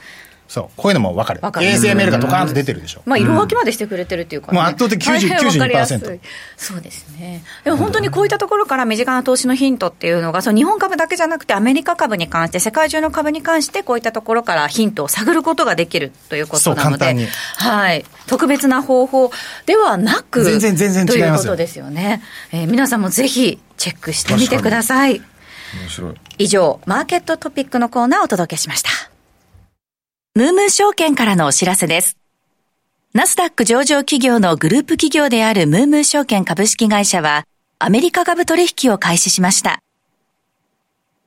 [0.50, 0.68] そう。
[0.76, 1.40] こういうのもわかる。
[1.42, 3.02] わかる ASML がドカーンと出てるでしょ。
[3.06, 6.18] まあ、色分けまでしてくれてるっていうか、ねもう圧倒的90大変わかりやすい92%
[6.56, 7.44] そうですね。
[7.62, 18.04] でも本当にこういったところから身近な投資のヒントっていうのが、その日本株だけじゃなくて、アメリカ株に関して、世界中の株に関して、こういったところからヒントを探ることができるということなのではい。
[18.26, 19.30] 特別な方法
[19.66, 22.22] ではなく、全然全然ということですよね。
[22.50, 25.22] えー皆さんもぜひチェックしてみてください。
[25.80, 29.09] 面白い以上、マーケットトピックのコーナーをお届けしました。
[30.36, 32.16] ムームー証券からのお知らせです。
[33.14, 37.48] ナスダック上場企業のグループ企業であるムームー証券株式会社は、
[37.80, 39.82] アメリカ株取引を開始しました。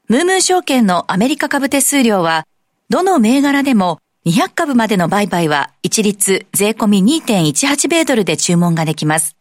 [0.07, 2.47] ムームー証券のアメリカ株手数料は、
[2.87, 9.35] どの銘柄でも200株までの売買は一律税込み2.18米ドルで注文ができます。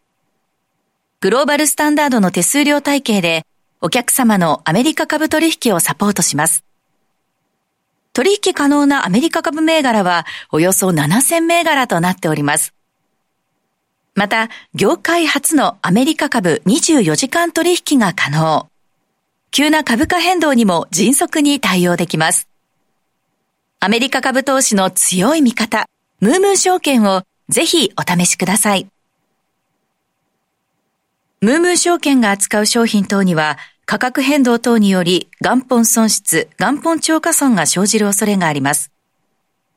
[1.20, 3.46] グローバルスタンダードの手数料体系で
[3.80, 6.64] お客様のアメリカ株取引をサポートします。
[8.12, 12.74] 取引可能なアメリカ株銘柄はおよそ7000銘柄となっております。
[14.14, 18.68] また、業界初のアメリカ株24時間取引が可能。
[19.50, 22.48] 急な株価変動にも迅速に対応できます。
[23.80, 25.86] アメリカ株投資の強い味方、
[26.20, 28.86] ムームー証券をぜひお試しください。
[31.40, 38.90] ムームー証券が扱う商品等には価格変動等により元本損失、元本超過損が生じる恐れがあります。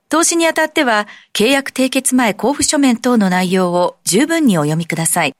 [0.10, 5.36] 投資にあたっては、契約締結前交付書面等の内容を十分にお読みください。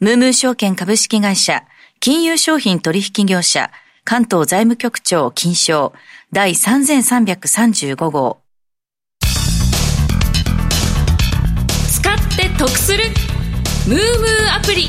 [0.00, 1.62] ムームー証券株式会社、
[2.00, 3.70] 金融商品取引業者、
[4.04, 5.94] 関東財務局長金賞
[6.32, 8.40] 第3335号。
[11.90, 13.04] 使って得する
[13.86, 14.88] ムームーアプリ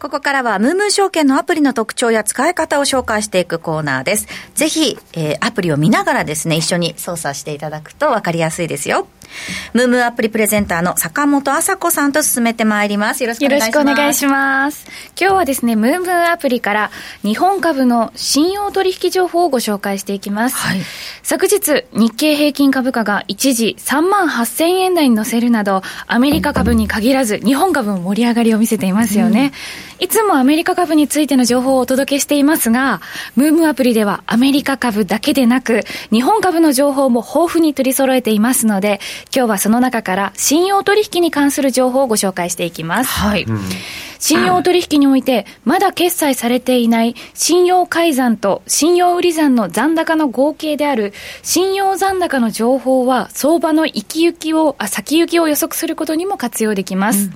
[0.00, 4.28] ここからは、ムームー証券のアプリの特徴や使い方を紹介していくコーナーです。
[4.54, 9.06] ぜひ、えー、アプリを見ながらですね、一緒に操作していただくとわかりやすいですよ。
[9.74, 13.22] ムームーアプリプレゼンターの坂本麻子さんと進めてまいります。
[13.22, 13.76] よろしくお願いします。
[13.76, 14.86] よろしくお願いします。
[15.20, 16.90] 今日はですね、ムームーアプリから
[17.22, 20.56] 日本株の信用取引情報をご紹介していきます。
[20.56, 20.80] はい、
[21.22, 29.52] 昨日、日経平均株価が一時3万8000円台に乗せるなど、アメリカ株に限らず日本株も盛り上がりを見せていますよね。
[29.98, 33.00] うん、いつもアメリカ株についての情報をお届けしていますが、
[33.36, 39.00] ムームーアプリではアメリカ株だけでなく、日本株の情報も豊富に取り揃えていますので、
[39.34, 43.10] 今日はその中から信用取引に関する情報をご紹介していきます。
[43.10, 43.44] はい。
[43.44, 43.60] うん
[44.20, 51.12] 信用取引において、まだ決済されていない信用改ざんと信用売り残の残高の合計である
[51.42, 57.24] 信用残高の情報は、相場の行き行きを、あ、先行きを予測することにも活用できます。
[57.24, 57.32] うん、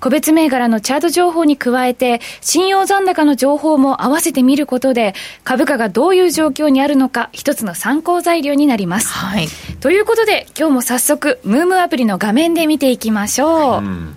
[0.00, 5.14] 個別銘柄のチャート情報に加えて、信用残高の情報も合わせてみることで、
[5.44, 9.08] 株価がどういう状況にあるのか、一つの参考材料になります。
[9.08, 9.48] はい。
[9.80, 13.78] ということで、今日も早速、ムームアプリの画面で見ていきましょう。
[13.78, 14.16] うん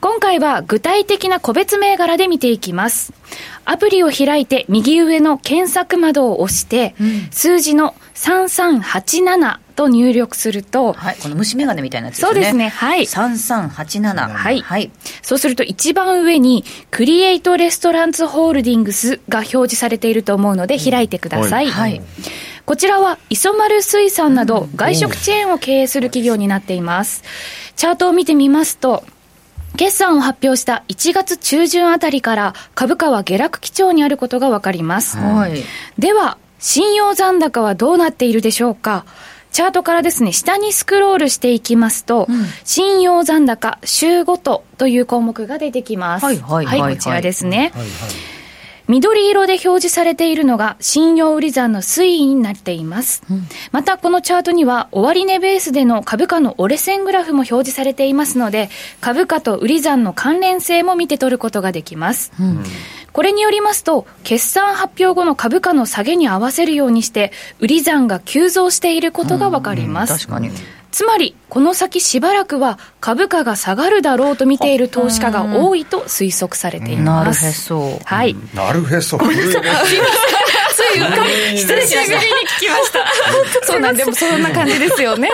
[0.00, 3.12] 今回は具体的な個別銘柄で見ていきます。
[3.64, 12.32] アプリを開いて右上の検索窓を押して、うん、数字の3387と入力すると、はい、この虫眼鏡みたいなやつですね。
[12.32, 12.68] そうですね。
[12.68, 13.02] はい。
[13.02, 14.28] 3387。
[14.28, 14.60] はい。
[14.60, 14.90] はい。
[15.22, 21.66] そうすると一番上に、クリエイトレストランツホールディングスが表示されていると思うので、開いてください。
[21.66, 21.90] はい。
[21.92, 22.02] はい
[22.66, 27.24] こちらは磯丸水産など外食チェーンを経営する企業になっています。
[27.74, 29.02] チャートを見てみますと、
[29.80, 35.16] 決算を発表した1月中旬あたりから株価は下落基調にあることがわかります。
[35.16, 35.54] はい、
[35.98, 39.06] では、信用残高はどうなっているでしょうか
[39.52, 46.26] チャートからですね、下にスクロールしていきますと、うん、信用残高週ごとという項目が出てきます。
[46.26, 47.72] はい、はい、はい、はい、こちらですね。
[47.74, 48.39] はいはい
[48.90, 53.22] 緑色で表示されているのが信用売り算の推移になっています。
[53.30, 58.68] うん、またこのチャートには終値ベースでの株価の折れ線グラフも表示されていますので、
[59.00, 62.32] 株価と売り算の関連性も見て取ることができます。
[62.40, 62.64] うん
[63.12, 70.28] これによりますと、決算発表後の株価の下げに合わせるようにして、売り算が急増していることがわかります。
[70.28, 70.50] 確かに。
[70.90, 77.42] つまり、この先しばらくは株価が下がるだろうと見ている投資家が多いと推測されています。
[77.42, 78.00] なるへそ。
[78.04, 78.36] はい。
[78.54, 79.18] なるへそ。
[79.18, 79.62] ごめんなさい。
[80.80, 83.00] ついうっかり、久しぶりに聞きました。
[83.64, 85.30] そうなんでもそんな感じですよね。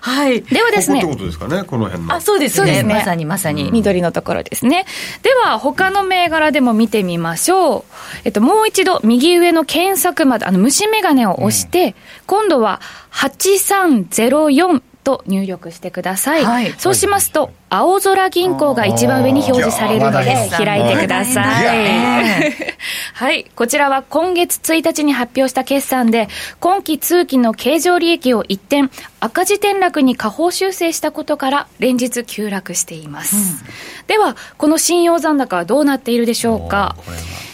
[0.00, 0.42] はい。
[0.42, 1.02] ではですね。
[1.02, 2.14] こことですかね、この辺の。
[2.14, 2.82] あ、そうですね。
[2.82, 3.70] まさにまさに。
[3.70, 4.86] 緑のところですね。
[5.22, 7.84] では、他の銘柄でも見てみましょう。
[8.24, 11.94] えっと、もう一度、右上の検索まで、あの、虫眼鏡を押して、
[12.26, 12.80] 今度は、
[13.12, 16.44] 8304と入力してください。
[16.44, 22.52] はい、そうしますと、青空銀行が一番上に表示されるので、開いてください。
[23.14, 23.44] はい。
[23.54, 26.28] こちらは今月1日に発表した決算で、
[26.60, 28.90] 今期通期の経常利益を一転、
[29.20, 33.36] 赤字転落に下方修正したことから、連日急落しています。
[33.36, 36.96] うん、では、この信用残高はどうなっているでしょうか？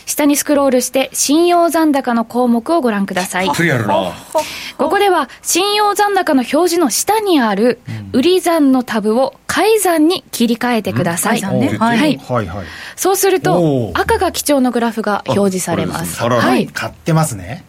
[0.06, 3.48] 下にスクロールして、信用残高の項目をご覧ください。
[4.78, 7.80] ここでは、信用残高の表示の下にある、
[8.12, 11.42] 売り残のタブを改ざんに切り替えてください。
[11.42, 12.18] ね、はい。
[12.18, 12.66] はいはい。
[12.94, 16.22] そうすると、赤が基調のグラフが表示されます。
[16.22, 16.68] はい。
[16.68, 17.64] 買ってますね。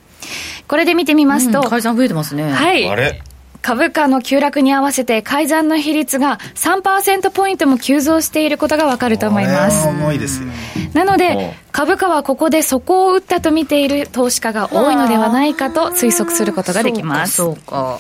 [0.67, 2.51] これで見てみますと、改ざん増えてますね。
[2.51, 2.87] はい。
[2.87, 3.21] あれ？
[3.61, 9.83] 株価の急落に合わせて改ざんの比率が3%ポイントも急増していることがわかると思います。
[9.83, 10.49] これは重いですよ。
[10.93, 17.35] なので株価はここで底を打ったと見ている投資家が多いのではないかと推測することができます。
[17.35, 17.99] そうか、そうか。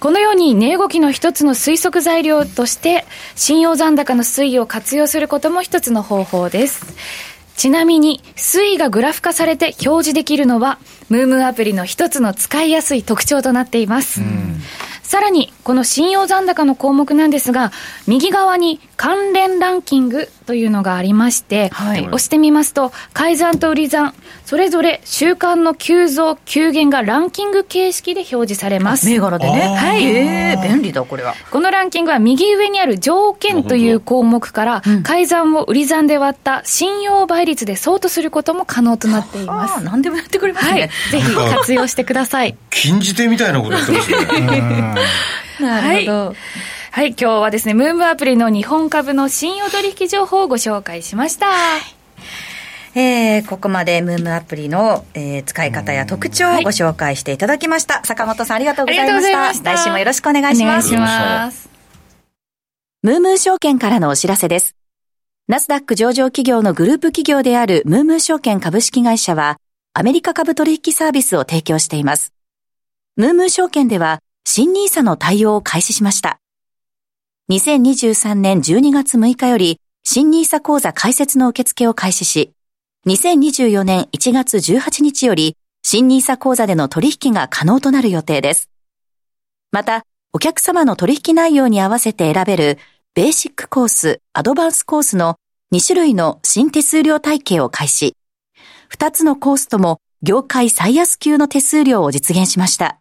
[0.00, 6.86] このように値動きの一つの推測材料として信用残高の推移を活用することも一つの方法です
[7.58, 10.78] ちなみに推移がグラフ化されて表示できるのは
[11.08, 14.20] ムームーアプリの一つの使いやすい特徴となっています、
[15.02, 17.72] さらにこの信用残高の項目なんですが
[18.06, 24.14] 右側に関連ランキングというのがありまして、はい押してみますと改ざんと売り算
[24.46, 29.76] それぞれ週間の急増急減がランキング形式で表示されます銘柄でね。
[29.76, 31.34] はいへえ、便利だ、これは。
[31.50, 39.84] このランキングは右上にある条件という項目から、改ざんを売り算で割った信用倍率で相当することも可能となっていまああ、す。
[39.84, 40.90] 何でもやってくれますはいね。。
[41.10, 42.56] ぜひ活用してください。
[42.70, 44.94] 禁じ手みたいなことやってますね。
[45.60, 46.26] なるほど。
[46.28, 46.36] はい、
[47.06, 51.46] 今日はですね、ムームアプリの日本株の信用取引情報をご紹介しました。
[52.94, 58.02] えー、ここまでムームアプリの、えー使い方や特徴をご紹介していただきました。
[58.04, 59.54] 坂本さんありがとうございました。
[59.54, 60.94] した来週もよろしくお願いします。
[60.94, 61.68] お願いします。
[63.02, 64.74] ムームー証券からのお知らせです。
[65.46, 69.58] ナスダック上場企業のグループ企業であるムームー証券株式会社は、
[69.94, 72.32] アメリカ株取引サービスを提供しています。
[73.16, 76.40] ムームー証券では、新ニーサの対応を開始しました。
[77.50, 82.52] 2023年12月6日より、新ニーサ口座開設の受付を開始し、
[83.06, 88.68] 2024年1月18日より、新ニーサ口座での取引が可能となる予定です。
[89.72, 92.78] また、お客様の取引内容に合わせて選べる
[93.14, 95.36] ベーシックコース、アドバンスコースの
[95.72, 98.14] 2種類の新手数料体系を開始。
[98.92, 103.00] 2つのコースとも業界最安級の手数料を実現しました。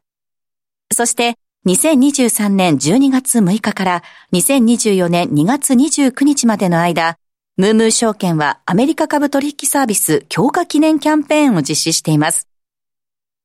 [0.93, 1.37] そして、
[1.67, 7.17] 2023年12月6日から2024年2月29日までの間、
[7.57, 12.47] ムームー証券はアメリカ株取引サービス強化記念キャンペーンを実施しています。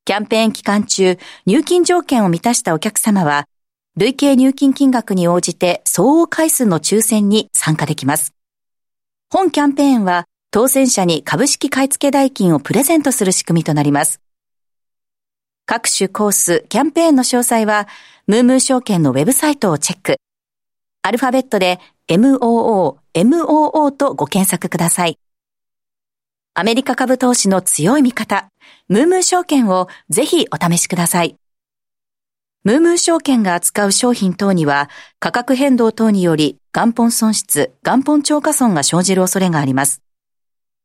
[0.04, 3.46] キャンペーン期間中、入金条件を満たしたお客様は、
[3.96, 8.34] 累計入金金額に応じて総応回数の抽選に参加できます。
[9.30, 14.20] 本キャンペーンは当選者に株式買付代金をプレゼントする仕組みとなります。
[15.64, 17.86] 各種コース、キャンペーンの詳細は、
[18.26, 20.16] ムームー証券のウェブサイトをチェック。
[21.02, 25.18] アルファベットで MOO、MOO とご検索ください。
[26.54, 28.48] アメリカ株投資の強い味方、
[28.88, 31.36] ムームー証券をぜひお試しください。
[32.64, 40.01] ムームー証券が扱う商品等には価格変動等により元本損失、元本超過損が生じる恐れがあります。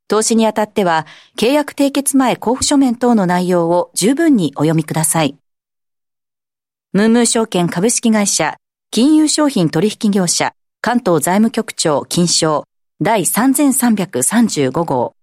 [0.07, 1.05] 投資にあたっては
[1.37, 5.37] 契約締結前交付書面等の内容を十分にお読みください。
[6.93, 8.55] ムームー証券株式会社
[8.91, 12.63] 金融商品取引業者関東財務局長金賞
[13.01, 15.16] 第3335号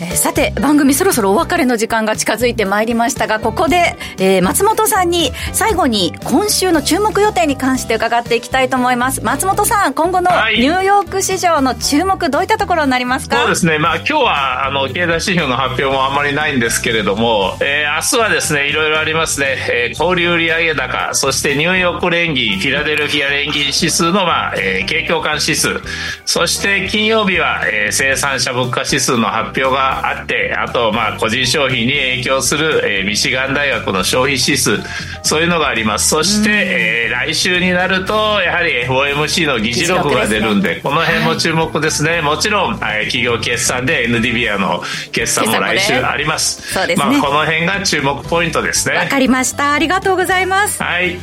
[0.00, 9.22] えーさて番組そろそろお別れの時間が近づいてまいりましたがここで、えー松本さんに最後に今週の注目予定に関して伺っていきたいと思います。
[9.22, 10.58] 松本さん今後のはい。
[10.58, 25.80] ニューヨーク市場の注目どういったところになりますか、そうですね、まあ、今日はあの経済指標の発表もあまりないんですけれども、えー明日はですねいろいろありますね、えー小売売上高、そしてニューヨーク連銀、フィラデルフィア連銀指数の、まあえー景況感指数、
[26.24, 34.78] そして金曜日は、えー生産者物価指数の発表があって、あと、まあ、個人消費に影響する、えーミシガン大学の消費指数、
[35.22, 36.08] そういうのがあります。
[36.08, 38.12] そして、えー来週になると、
[38.42, 42.20] やはり FOMC の議事録が出るんで、この辺も注目ですね。
[42.20, 44.82] もちろん、えー企業決算で NDBIA の
[45.12, 46.72] 決算も来週あります。
[46.72, 48.96] そうですねまあ、この辺が注目ポイントですね。
[48.96, 51.18] わかりましたありがとうございますはい。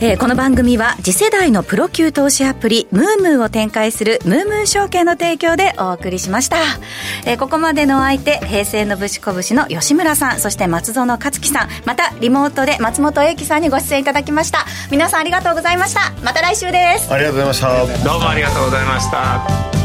[0.00, 6.56] えーこの番組は次世代のプロ級投資アプリムームーを展開するムームー証券の提供でお送りしました、
[7.26, 18.04] えーここまでのお相手平成のぶしこぶしの吉村さんそして松園克樹さんまたリモートで松本英樹さんにご出演いただきました皆さんありがとうございましたまた来週ですありがとうございました。
[18.04, 19.83] どうもありがとうございました。